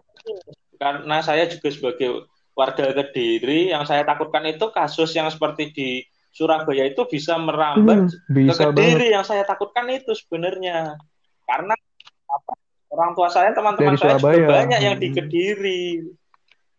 [0.77, 5.89] karena saya juga sebagai warga Kediri, yang saya takutkan itu kasus yang seperti di
[6.37, 8.77] Surabaya itu bisa merambat Hmm, ke bisa banget.
[8.77, 9.07] Kediri.
[9.13, 11.01] Yang saya takutkan itu sebenarnya
[11.49, 11.73] karena
[12.29, 12.53] apa,
[12.93, 15.17] orang tua saya, teman-teman saya juga banyak yang di Hmm.
[15.17, 15.85] Kediri.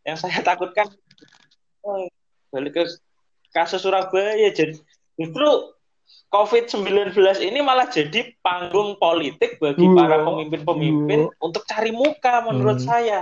[0.06, 0.88] Yang saya takutkan
[1.82, 2.06] oh,
[2.54, 2.84] balik ke
[3.50, 4.78] kasus Surabaya jadi
[5.18, 5.50] justru
[6.28, 9.96] COVID-19 ini malah jadi panggung politik bagi Iya.
[9.96, 12.88] para pemimpin-pemimpin untuk cari muka menurut Hmm.
[12.88, 13.20] saya.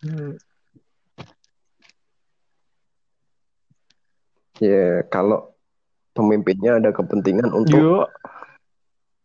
[0.00, 0.34] Hmm.
[4.58, 5.54] Ya, kalau
[6.12, 7.94] pemimpinnya ada kepentingan untuk Yo,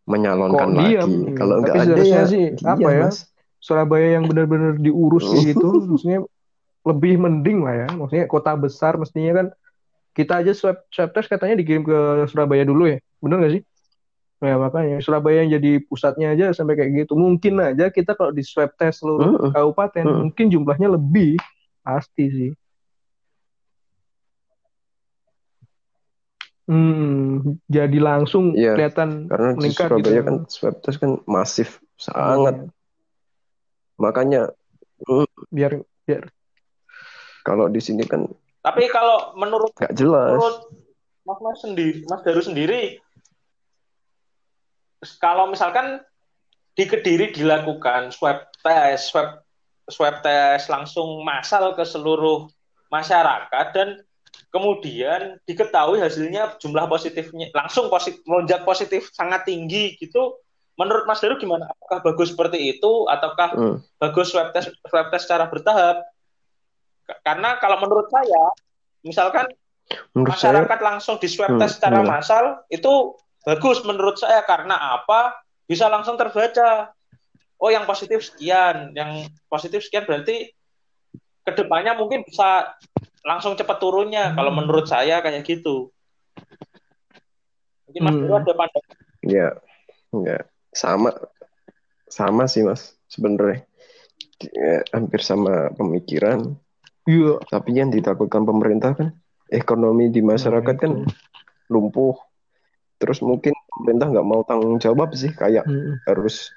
[0.08, 0.88] menyalonkan Kok lagi.
[0.96, 1.12] diam?
[1.36, 3.04] Kalau Tapi enggak ada ya sih, diam, apa ya?
[3.10, 3.18] Mas.
[3.58, 6.24] Surabaya yang benar-benar diurus gitu, maksudnya
[6.86, 7.88] lebih mending lah ya.
[7.92, 9.48] Maksudnya kota besar mestinya kan
[10.18, 13.64] kita aja swab swab test katanya dikirim ke Surabaya dulu ya, bener nggak sih?
[14.38, 17.14] Ya makanya Surabaya yang jadi pusatnya aja sampai kayak gitu.
[17.14, 19.52] Mungkin aja kita kalau di swab test seluruh Mm-mm.
[19.54, 20.20] kabupaten, Mm-mm.
[20.30, 21.38] mungkin jumlahnya lebih
[21.86, 22.52] pasti sih.
[26.68, 30.28] Hmm, jadi langsung Iya, kelihatan Karena di meningkat Surabaya gitu.
[30.28, 32.56] kan swab test kan masif sangat.
[33.98, 34.52] Makanya
[35.08, 35.72] mm, biar
[36.06, 36.24] biar
[37.48, 38.28] kalau di sini kan
[38.68, 40.36] Tapi kalau menurut nggak jelas.
[40.36, 40.60] menurut
[41.24, 43.00] Mas Mas sendiri, Mas Daru sendiri,
[45.24, 46.04] kalau misalkan
[46.76, 49.40] di Kediri dilakukan swab test, swab
[49.88, 52.52] swab test langsung massal ke seluruh
[52.92, 54.04] masyarakat dan
[54.52, 60.36] kemudian diketahui hasilnya jumlah positifnya langsung positif melonjak positif sangat tinggi gitu.
[60.78, 61.72] Menurut Mas Daru gimana?
[61.72, 63.78] Apakah bagus seperti itu ataukah Mm.
[63.98, 66.04] bagus swab test swab test secara bertahap?
[67.24, 68.44] Karena kalau menurut saya,
[69.02, 69.48] misalkan
[70.12, 72.20] Menurut saya masyarakat langsung di swab Hmm, test secara gimana?
[72.20, 73.16] massal itu
[73.48, 75.40] bagus menurut saya karena apa?
[75.64, 76.92] Bisa langsung terbaca.
[77.58, 80.52] Oh, yang positif sekian, yang positif sekian berarti
[81.42, 82.76] ke depannya mungkin bisa
[83.24, 84.36] langsung cepat turunnya.
[84.36, 85.90] Kalau menurut saya kayak gitu.
[87.88, 88.36] Mungkin Mas Hmm.
[88.36, 88.96] Ada pandangan.
[89.26, 89.48] ya
[90.14, 90.44] nggak
[90.76, 91.10] sama
[92.12, 93.64] sama sih Mas sebenarnya.
[94.44, 96.54] Ya, hampir sama pemikiran.
[97.08, 99.16] Iya Tapi yang ditakutkan pemerintah kan
[99.48, 100.92] ekonomi di masyarakat Nah, kan
[101.68, 102.20] lumpuh.
[102.98, 106.04] Terus mungkin pemerintah nggak mau tanggung jawab sih kayak Mm.
[106.04, 106.52] harus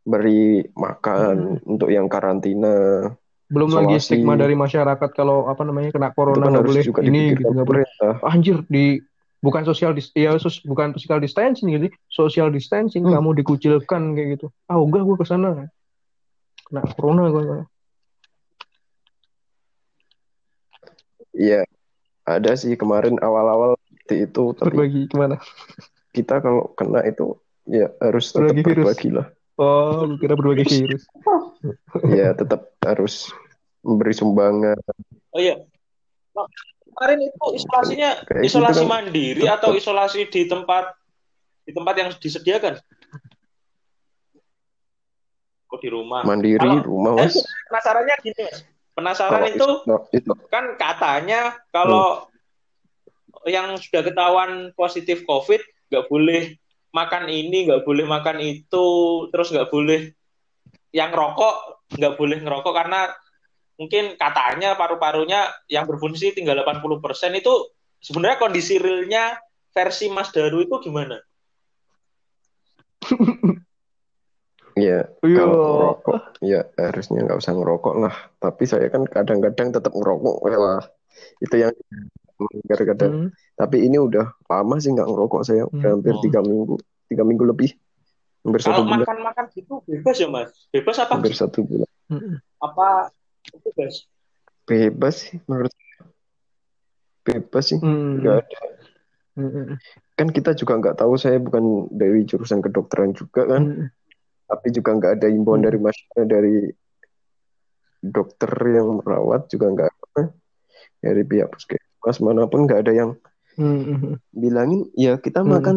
[0.00, 3.10] beri makan untuk yang karantina.
[3.50, 7.00] belum lagi stigma dari masyarakat kalau apa namanya kena corona kan nggak harus boleh juga
[7.02, 8.14] ini gitu nggak boleh pemerintah.
[8.22, 8.84] anjir di
[9.42, 13.18] bukan social dis ya sos- bukan physical distancing gitu social distancing Hmm.
[13.18, 15.66] kamu dikucilkan kayak gitu ah enggak gue ke sana
[16.62, 17.66] kena corona gue
[21.32, 21.62] Iya,
[22.24, 23.78] ada sih kemarin awal-awal
[24.08, 25.38] itu, tapi berbagi gimana
[26.10, 28.84] kita kalau kena itu ya harus tetap Berbagi virus.
[28.84, 29.26] berbagi lah.
[29.54, 31.02] oh gue kira berbagi virus
[32.10, 33.30] Ya tetap harus
[33.80, 34.74] memberi sumbangan.
[35.30, 35.62] Oh iya.
[36.32, 36.50] Nah,
[36.84, 39.56] kemarin itu isolasinya Kayak gitu isolasi kan mandiri tetap.
[39.56, 40.84] atau isolasi di tempat
[41.62, 42.74] di tempat yang disediakan?
[45.70, 46.20] di rumah.
[46.26, 48.58] mandiri Kalau- rumah Eh, mas penasarannya gini mas.
[49.00, 52.28] Penasaran Kalau itu no, itu kan katanya kalau
[53.48, 56.60] yang sudah ketahuan positif COVID nggak boleh
[56.92, 58.86] makan ini, nggak boleh makan itu,
[59.32, 60.12] terus nggak boleh
[60.92, 63.10] yang rokok nggak boleh ngerokok karena
[63.80, 67.00] mungkin katanya paru-parunya yang berfungsi tinggal 80%
[67.40, 67.72] itu
[68.04, 69.40] sebenarnya kondisi realnya
[69.72, 71.16] versi Mas Daru itu gimana?
[74.78, 75.36] ya Iya.
[75.36, 80.82] kalau ngerokok ya harusnya nggak usah ngerokok lah tapi saya kan kadang-kadang tetap ngerokok wah
[81.38, 81.74] itu yang
[82.66, 83.28] kadang-kadang Hmm.
[83.54, 86.00] tapi ini udah lama sih nggak ngerokok saya udah Hmm.
[86.00, 87.70] hampir tiga minggu tiga minggu lebih
[88.40, 90.50] hampir satu Kalau bulan makan-makan gitu bebas ya Mas?
[90.70, 92.36] Bebas apa hampir satu bulan Hmm.
[92.58, 93.12] apa
[93.60, 94.06] bebas?
[94.64, 96.04] bebas sih menurut saya.
[97.20, 98.22] bebas sih Hmm.
[98.22, 98.60] nggak ada
[99.36, 99.76] Hmm.
[100.14, 103.86] kan kita juga nggak tahu saya bukan dari jurusan kedokteran juga kan Hmm.
[104.50, 105.68] Tapi juga nggak ada himbauan Hmm.
[105.70, 106.54] dari masyarakat dari
[108.00, 110.22] dokter yang merawat juga nggak ada
[111.00, 113.10] dari pihak puskesmas mana pun nggak ada yang
[113.54, 114.16] Hmm.
[114.32, 115.52] bilangin ya kita Hmm.
[115.52, 115.76] makan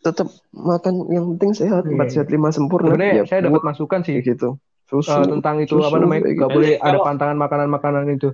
[0.00, 4.00] tetap makan yang penting sehat Iya, empat sehat lima sempurna Sebenarnya ya saya dapat masukan
[4.04, 6.56] sih gitu susu eh, tentang itu susu, apa namanya nggak gitu.
[6.60, 8.28] boleh ada pantangan makanan-makanan itu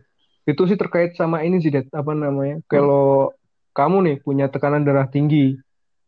[0.46, 3.30] itu sih terkait sama ini sih Det apa namanya kalau
[3.70, 5.56] kamu nih punya tekanan darah tinggi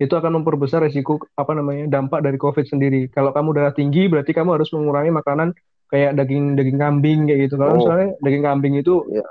[0.03, 3.07] itu akan memperbesar resiko apa namanya dampak dari COVID sendiri.
[3.07, 5.55] Kalau kamu darah tinggi berarti kamu harus mengurangi makanan
[5.86, 7.55] kayak daging daging kambing kayak gitu.
[7.61, 7.78] Kalau Oh.
[7.78, 9.22] misalnya daging kambing itu Ya.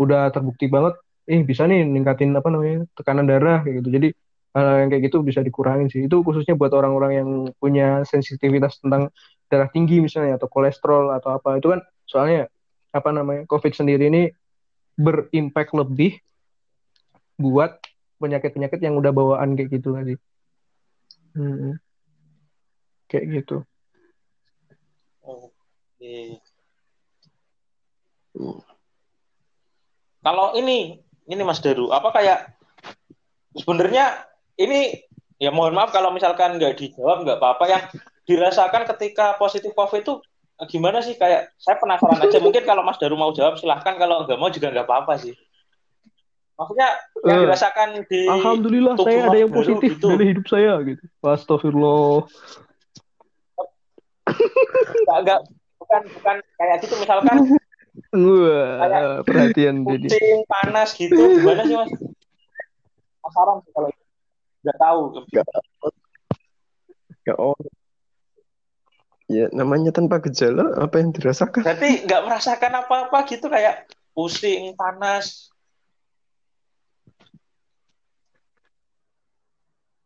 [0.00, 0.96] udah terbukti banget
[1.28, 3.88] eh bisa nih ningkatin apa namanya tekanan darah kayak gitu.
[3.92, 4.08] Jadi
[4.54, 6.06] hal yang kayak gitu bisa dikurangin sih.
[6.06, 9.10] Itu khususnya buat orang-orang yang punya sensitivitas tentang
[9.50, 11.58] darah tinggi misalnya atau kolesterol atau apa.
[11.58, 12.48] Itu kan soalnya
[12.94, 14.30] apa namanya COVID sendiri ini
[14.94, 16.22] berimpact lebih
[17.34, 17.82] buat
[18.18, 20.14] penyakit-penyakit yang udah bawaan kayak gitu tadi.
[21.34, 21.78] Hmm.
[23.10, 23.56] Kayak gitu.
[25.24, 26.38] Oke.
[30.24, 30.98] Kalau ini,
[31.28, 32.54] ini Mas Daru, apa kayak
[33.54, 34.26] sebenarnya
[34.58, 35.04] ini
[35.38, 37.82] ya mohon maaf kalau misalkan nggak dijawab nggak apa-apa yang
[38.24, 40.14] dirasakan ketika positif COVID itu
[40.70, 44.38] gimana sih kayak saya penasaran aja mungkin kalau Mas Daru mau jawab silahkan kalau nggak
[44.38, 45.34] mau juga nggak apa-apa sih
[46.54, 46.88] maksudnya
[47.24, 50.06] yang Eh, dirasakan di Alhamdulillah tubuh saya ada yang positif gitu.
[50.14, 51.02] dari hidup saya gitu.
[51.20, 52.28] Astagfirullah.
[55.04, 55.40] nggak nggak
[55.78, 56.94] bukan bukan kayak gitu.
[56.96, 57.36] Misalkan
[58.14, 60.06] Wah, perhatian jadi.
[60.10, 61.14] pusing panas gitu.
[61.14, 61.90] Gimana sih mas?
[63.22, 63.88] Penasaran sih kalau
[64.64, 65.00] nggak tahu.
[67.24, 67.56] Ya oh
[69.24, 71.62] ya namanya tanpa gejala apa yang dirasakan?
[71.64, 75.53] Berarti nggak merasakan apa-apa gitu kayak pusing panas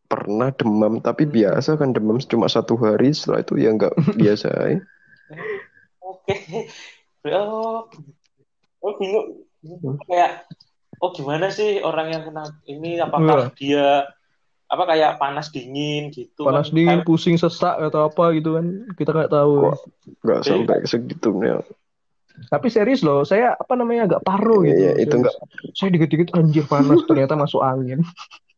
[0.09, 1.33] pernah demam tapi Hmm.
[1.33, 4.79] biasa kan demam cuma satu hari setelah itu ya nggak biasa ya.
[6.01, 6.35] oke
[7.29, 7.85] oh
[8.81, 9.45] oh bingung
[10.09, 10.49] kayak
[10.97, 14.09] oh gimana sih orang yang kena ini apakah dia
[14.69, 16.75] apa kayak panas dingin gitu Panas kan?
[16.77, 18.85] dingin, pusing, sesak atau apa gitu kan.
[18.93, 19.53] Kita nggak tahu.
[19.65, 19.77] Kok
[20.21, 21.57] nggak sampai segitunya
[22.53, 24.77] Tapi serius loh, saya apa namanya agak parno gitu.
[24.77, 25.21] Iya, itu Serius.
[25.25, 25.35] nggak
[25.73, 27.99] Saya dikit-dikit anjir panas, ternyata masuk angin.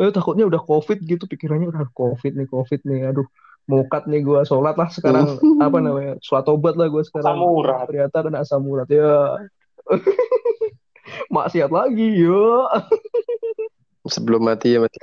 [0.00, 3.10] eh takutnya udah covid gitu, pikirannya udah covid nih, covid nih.
[3.12, 3.26] Aduh,
[3.68, 5.26] mukat nih gua sholat lah sekarang
[5.64, 7.38] apa namanya, sholat tobat lah gua sekarang.
[7.38, 7.86] Samurat.
[7.88, 9.38] Ternyata kena asam urat ya.
[11.34, 12.64] Maksiat lagi, yo.
[14.04, 15.00] sebelum mati ya mati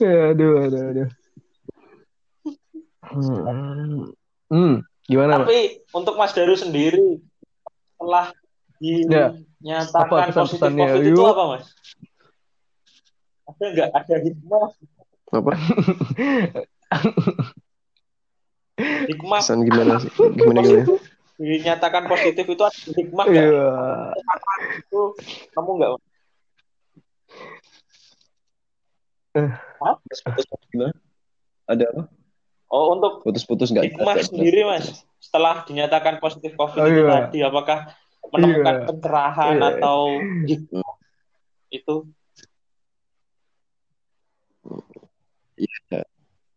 [0.00, 1.08] Aduh, aduh, aduh.
[3.02, 4.08] Hmm,
[4.52, 4.74] Hmm,
[5.08, 5.44] gimana?
[5.44, 7.20] Tapi untuk Mas Daru sendiri
[7.96, 8.32] setelah
[8.82, 9.30] Ya.
[9.62, 10.74] dinyatakan Apa positif?
[10.74, 11.66] COVID itu apa Mas?
[13.42, 14.66] Ada nggak ada hikmah?
[15.32, 15.52] apa
[19.08, 20.84] Hikmah pesan gimana sih gimana gimana
[21.40, 23.46] dinyatakan positif itu ada hikmah nggak?
[23.48, 23.68] Iya.
[24.78, 25.00] Itu
[25.56, 25.90] kamu nggak?
[30.72, 30.92] Gimana
[31.68, 32.02] ada apa
[32.72, 34.24] Oh untuk putus-putus nggak hikmah ada.
[34.24, 37.28] sendiri Mas setelah dinyatakan positif COVID Oh, itu iya.
[37.28, 37.78] tadi apakah
[38.32, 38.86] menemukan Iya.
[38.88, 39.68] pencerahan Iya.
[39.76, 39.98] atau
[40.48, 40.92] hikmah
[41.68, 41.94] itu?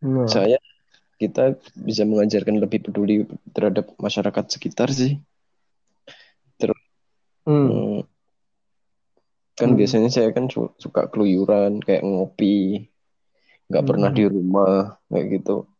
[0.06, 0.28] Nah.
[0.28, 0.58] saya
[1.16, 3.24] kita bisa mengajarkan lebih peduli
[3.56, 5.16] terhadap masyarakat sekitar sih
[7.46, 7.70] Hmm.
[7.70, 8.02] Hmm.
[9.54, 9.78] kan Hmm.
[9.78, 12.90] biasanya saya kan su- suka keluyuran kayak ngopi
[13.70, 13.90] nggak Hmm.
[13.94, 15.70] pernah di rumah kayak gitu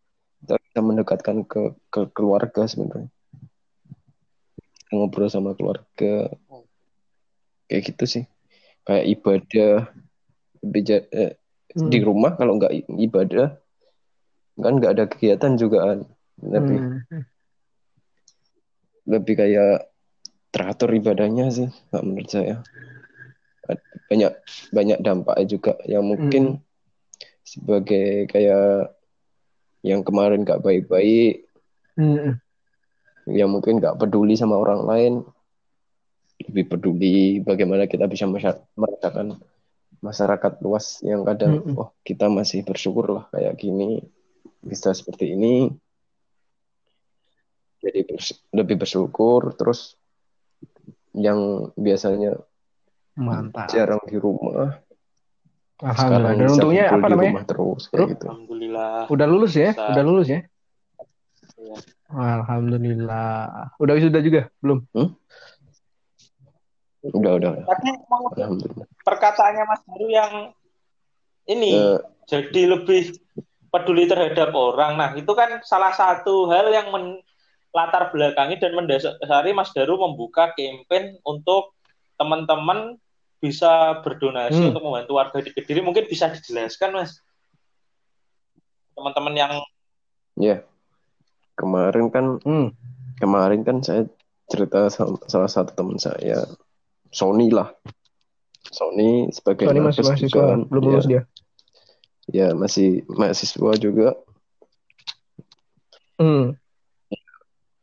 [0.41, 3.11] kita bisa mendekatkan ke ke keluarga sebenarnya
[4.95, 6.31] ngobrol sama keluarga
[7.67, 8.25] kayak gitu sih
[8.87, 9.91] kayak ibadah
[10.63, 11.35] lebih eh,
[11.77, 11.93] Hmm.
[11.93, 13.61] di rumah kalau nggak ibadah
[14.57, 15.99] kan nggak ada kegiatan juga kan
[16.41, 17.25] lebih Hmm.
[19.07, 19.87] lebih kayak
[20.51, 22.65] teratur ibadahnya sih kalau menurut saya
[24.09, 24.33] banyak
[24.73, 26.65] banyak dampaknya juga yang mungkin
[27.45, 28.95] sebagai kayak
[29.85, 31.47] yang kemarin gak baik-baik
[31.97, 32.41] Hmm.
[33.29, 35.15] yang mungkin gak peduli sama orang lain
[36.47, 39.41] lebih peduli bagaimana kita bisa merasakan
[40.01, 41.77] masyarakat luas yang kadang Mm-mm.
[41.77, 44.05] oh kita masih bersyukur lah kayak gini
[44.61, 45.71] bisa seperti ini
[47.81, 49.95] jadi bers- lebih bersyukur terus
[51.13, 52.37] yang biasanya
[53.17, 53.73] Mantap.
[53.73, 54.77] jarang di rumah
[55.77, 55.97] Alhamdulillah.
[55.97, 57.31] sekarang Dan bisa untungnya apa namanya?
[57.33, 59.01] rumah terus kayak gitu Alhamdulillah.
[59.13, 59.71] Udah lulus ya?
[59.77, 59.89] Bisa.
[59.93, 60.41] Udah lulus ya?
[61.57, 61.77] Iya.
[62.13, 63.73] Alhamdulillah.
[63.77, 64.49] Udah wisuda juga?
[64.61, 64.85] Belum?
[64.97, 65.09] udah
[67.13, 67.51] udah udah.
[67.67, 68.27] Tadi mau
[69.03, 70.33] perkataannya Mas Baru yang
[71.47, 73.15] ini Eh, jadi lebih
[73.71, 74.99] peduli terhadap orang.
[74.99, 77.23] Nah, itu kan salah satu hal yang men-
[77.71, 81.77] latar belakangi dan mendasari Mas Daru membuka campaign untuk
[82.17, 82.97] teman-teman
[83.37, 84.73] bisa berdonasi Hmm.
[84.73, 85.85] untuk membantu warga di Kediri.
[85.85, 87.21] Mungkin bisa dijelaskan, Mas.
[88.97, 89.53] Teman-teman yang
[90.41, 90.65] ya
[91.53, 92.73] kemarin kan Hmm.
[93.21, 94.09] kemarin kan saya
[94.49, 96.49] cerita sama salah satu teman saya
[97.17, 97.73] Sony lah.
[98.69, 100.61] Sony sebagai Soalnya masih mahasiswa, juga kan.
[100.69, 101.23] belum ya, lulus dia.
[102.29, 104.09] ya masih mahasiswa juga.
[106.21, 106.57] Hmm.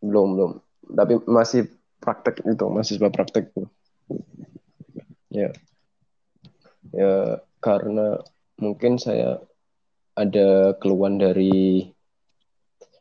[0.03, 0.51] belum belum.
[0.93, 1.61] Tapi masih
[1.97, 3.65] praktek itu mahasiswa praktek tuh
[5.34, 5.49] ya.
[6.93, 8.21] Ya karena
[8.61, 9.41] mungkin saya
[10.13, 11.89] ada keluhan dari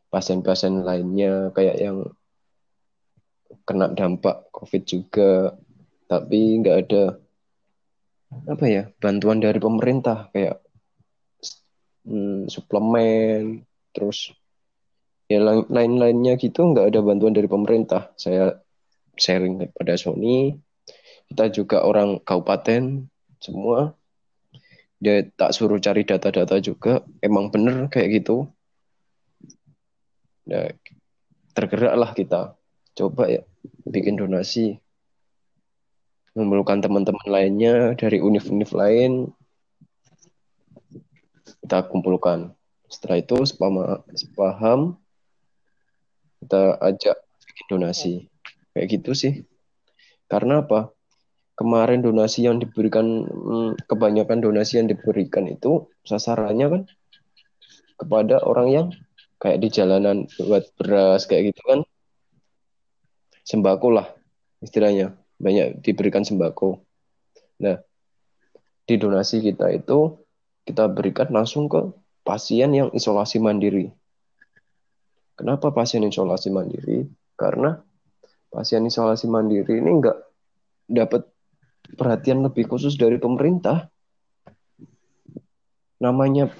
[0.08, 1.98] pasien-pasien lainnya kayak yang
[3.68, 5.30] kena dampak COVID juga
[6.10, 7.04] tapi nggak ada
[8.48, 10.62] apa ya bantuan dari pemerintah kayak
[12.08, 14.32] hmm, suplemen terus
[15.28, 18.12] ya lain- lain-lainnya gitu nggak ada bantuan dari pemerintah.
[18.18, 18.58] Saya
[19.16, 20.56] sharing pada Sony
[21.32, 23.08] kita juga orang kabupaten
[23.40, 23.96] semua
[25.02, 27.02] dia tak suruh cari data-data juga.
[27.18, 28.46] Emang bener kayak gitu.
[30.46, 30.70] Nah,
[31.58, 32.54] tergeraklah kita.
[32.94, 33.42] Coba ya
[33.82, 34.78] bikin donasi
[36.32, 39.28] mengumpulkan teman-teman lainnya dari univ-univ lain.
[41.62, 42.56] Kita kumpulkan.
[42.88, 45.00] Setelah itu sepama, sepaham
[46.42, 47.16] kita ajak
[47.48, 48.14] bikin donasi.
[48.72, 49.32] Kayak gitu sih.
[50.28, 50.92] Karena apa?
[51.52, 56.82] Kemarin donasi yang diberikan hmm, kebanyakan donasi yang diberikan itu sasarannya kan
[58.00, 58.86] kepada orang yang
[59.36, 61.80] kayak di jalanan buat beras kayak gitu kan.
[63.44, 64.08] Sembako lah
[64.64, 66.78] istilahnya banyak diberikan sembako.
[67.60, 67.82] Nah
[68.86, 70.22] di donasi kita itu
[70.62, 71.90] kita berikan langsung ke
[72.22, 73.90] pasien yang isolasi mandiri.
[75.34, 77.02] Kenapa pasien isolasi mandiri?
[77.34, 77.74] Karena
[78.46, 80.18] pasien isolasi mandiri ini nggak
[80.86, 81.26] dapat
[81.98, 83.90] perhatian lebih khusus dari pemerintah.
[85.98, 86.50] Namanya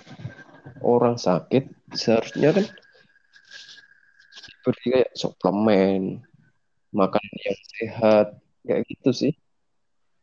[0.83, 2.67] orang sakit seharusnya kan
[4.63, 6.23] seperti kayak suplemen,
[6.95, 8.27] makanan yang sehat,
[8.67, 9.33] kayak gitu sih.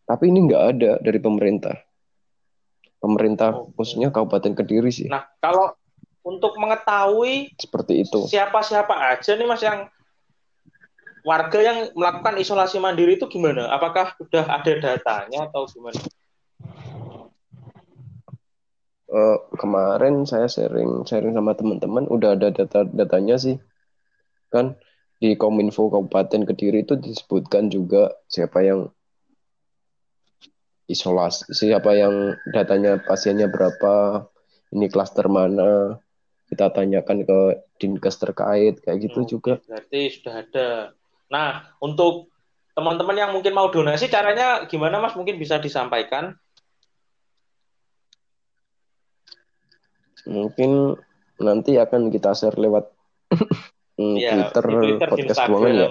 [0.10, 1.78] Tapi ini nggak ada dari pemerintah.
[3.00, 3.78] Pemerintah Oke.
[3.80, 5.72] khususnya Kabupaten Kediri sih, Nah, kalau
[6.26, 8.28] untuk mengetahui seperti itu.
[8.28, 9.88] siapa-siapa aja nih Mas yang
[11.24, 13.72] warga yang melakukan isolasi mandiri itu gimana?
[13.72, 16.00] Apakah sudah ada datanya atau gimana?
[19.10, 23.58] Eh, kemarin saya sharing sharing sama teman-teman udah ada data-datanya sih
[24.54, 24.78] kan
[25.20, 28.88] di Kominfo Kabupaten Kediri itu disebutkan juga siapa yang
[30.90, 34.26] isolasi siapa yang datanya pasiennya berapa
[34.74, 36.02] ini klaster mana
[36.50, 37.40] kita tanyakan ke
[37.78, 40.70] dinkes terkait kayak gitu Oke, juga Berarti sudah ada.
[41.30, 42.34] Nah, untuk
[42.74, 45.14] teman-teman yang mungkin mau donasi, caranya gimana Mas?
[45.14, 46.34] Mungkin bisa disampaikan.
[50.30, 50.94] mungkin
[51.42, 52.92] nanti akan kita share lewat
[54.16, 55.88] Ya, Twitter, di Twitter, podcast keuangan ya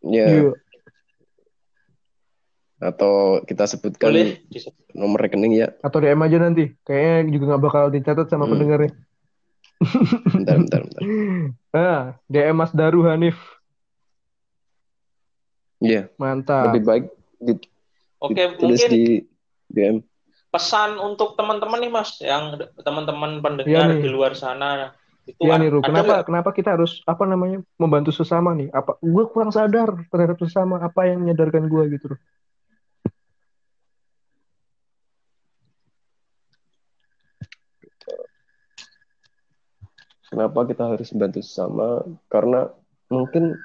[0.00, 0.50] ya Iya.
[2.80, 4.38] atau kita sebutkan Boleh
[4.94, 6.72] nomor rekening ya Atau DM aja nanti.
[6.80, 8.52] Kayaknya juga nggak bakal dicatat sama Hmm.
[8.54, 8.92] pendengarnya.
[10.32, 11.02] bentar bentar bentar
[11.74, 13.36] Nah, DM Mas Daru Hanif.
[15.78, 16.72] Iya, Mantap.
[16.72, 17.04] lebih baik
[17.38, 17.68] di-
[18.18, 19.22] Oke, mungkin di
[19.68, 19.96] DM.
[20.48, 24.00] Pesan untuk teman-teman nih Mas, yang teman-teman pendengar nih.
[24.00, 24.96] di luar sana.
[25.28, 28.72] Itu Iya a- nih Ru, ada kenapa kenapa kita harus apa namanya membantu sesama nih?
[28.72, 32.16] Apa gue kurang sadar terhadap sesama apa yang menyadarkan gue gitu Ru?
[40.28, 42.68] kenapa kita harus bantu sesama karena
[43.08, 43.56] mungkin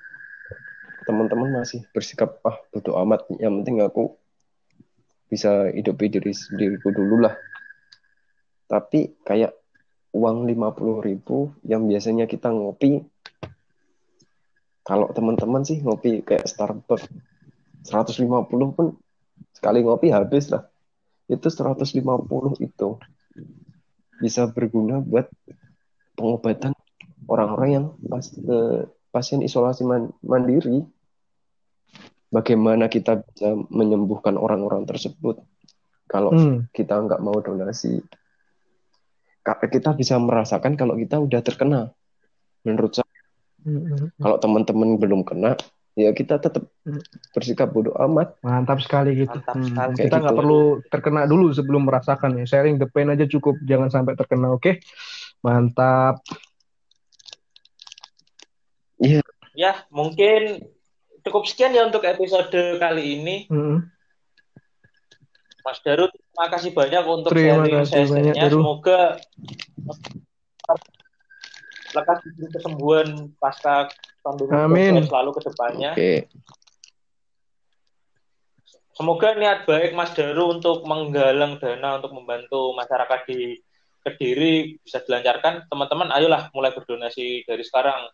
[1.04, 4.16] teman-teman masih bersikap ah bodo amat yang penting aku
[5.34, 7.34] bisa hidupi diri sendiriku dulu lah
[8.70, 9.58] tapi kayak
[10.14, 13.02] uang 50 ribu yang biasanya kita ngopi
[14.86, 17.10] kalau teman-teman sih ngopi kayak Starbucks
[17.90, 18.94] 150 pun
[19.58, 20.70] sekali ngopi habis lah
[21.26, 22.90] itu 150 itu
[24.22, 25.28] bisa berguna buat
[26.14, 26.72] pengobatan
[27.28, 30.84] orang-orang yang pas, eh, pasien isolasi man- mandiri.
[32.34, 35.46] Bagaimana kita bisa menyembuhkan orang-orang tersebut
[36.10, 36.66] kalau Hmm.
[36.74, 38.02] kita nggak mau donasi?
[39.46, 41.82] Kita bisa merasakan kalau kita udah terkena.
[42.66, 43.06] Menurut saya,
[43.62, 44.10] Hmm.
[44.18, 45.54] kalau teman-teman belum kena,
[45.94, 47.04] ya kita tetap Hmm.
[47.38, 48.34] bersikap bodoh amat.
[48.42, 49.38] Mantap sekali gitu.
[49.38, 49.94] Mantap Hmm, sekali.
[50.10, 50.42] Kita nggak gitu.
[50.42, 52.46] perlu terkena dulu sebelum merasakan ya.
[52.50, 54.58] Sharing the pain aja cukup, jangan sampai terkena.
[54.58, 54.82] Oke,
[55.46, 56.24] mantap.
[58.98, 59.22] Iya,
[59.54, 60.72] Ya, mungkin
[61.24, 63.36] cukup sekian ya untuk episode kali ini.
[63.47, 63.88] Hmm.
[65.63, 68.43] Mas Daru, terima kasih banyak untuk Terima sharing kasih banyak, sesinya.
[68.43, 68.59] Daru.
[68.59, 68.99] Semoga
[71.93, 73.88] lekas diberi kesembuhan pasca
[74.26, 74.93] pandemi Amin.
[75.07, 75.91] selalu ke depannya.
[75.95, 76.13] oke.
[78.93, 83.57] Semoga niat baik Mas Daru untuk menggalang dana untuk membantu masyarakat di
[84.03, 85.71] Kediri bisa dilancarkan.
[85.71, 88.11] Teman-teman, ayolah mulai berdonasi dari sekarang.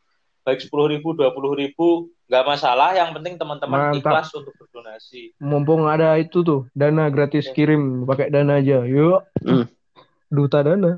[0.50, 1.88] Baik 10 ribu, 20 ribu,
[2.26, 2.89] nggak masalah.
[2.91, 4.02] Yang penting teman-teman Mantap.
[4.02, 5.38] ikhlas untuk berdonasi.
[5.38, 8.82] Mumpung ada itu tuh, dana gratis kirim, pakai dana aja.
[8.82, 9.70] Yuk, Hmm.
[10.28, 10.97] duta dana.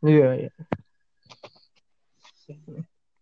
[0.00, 0.50] Iya, iya.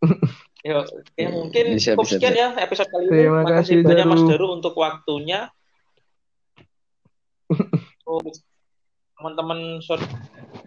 [0.58, 2.42] Ya, oke, mungkin Bisa, cukup bisa, sekian bisa.
[2.42, 3.12] ya episode kali ini.
[3.14, 4.28] Terima kasih kasih, banyak Mas Daru.
[4.28, 5.40] Daru untuk waktunya.
[8.04, 8.34] Untuk
[9.14, 10.02] teman-teman short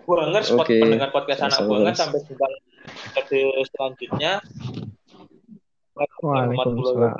[0.03, 0.79] buangers Oke.
[0.79, 1.97] pendengar podcast anak Sama-sama, Mas.
[1.97, 2.47] sampai jumpa
[3.15, 4.33] episode selanjutnya.
[6.21, 7.15] Waalaikumsalam.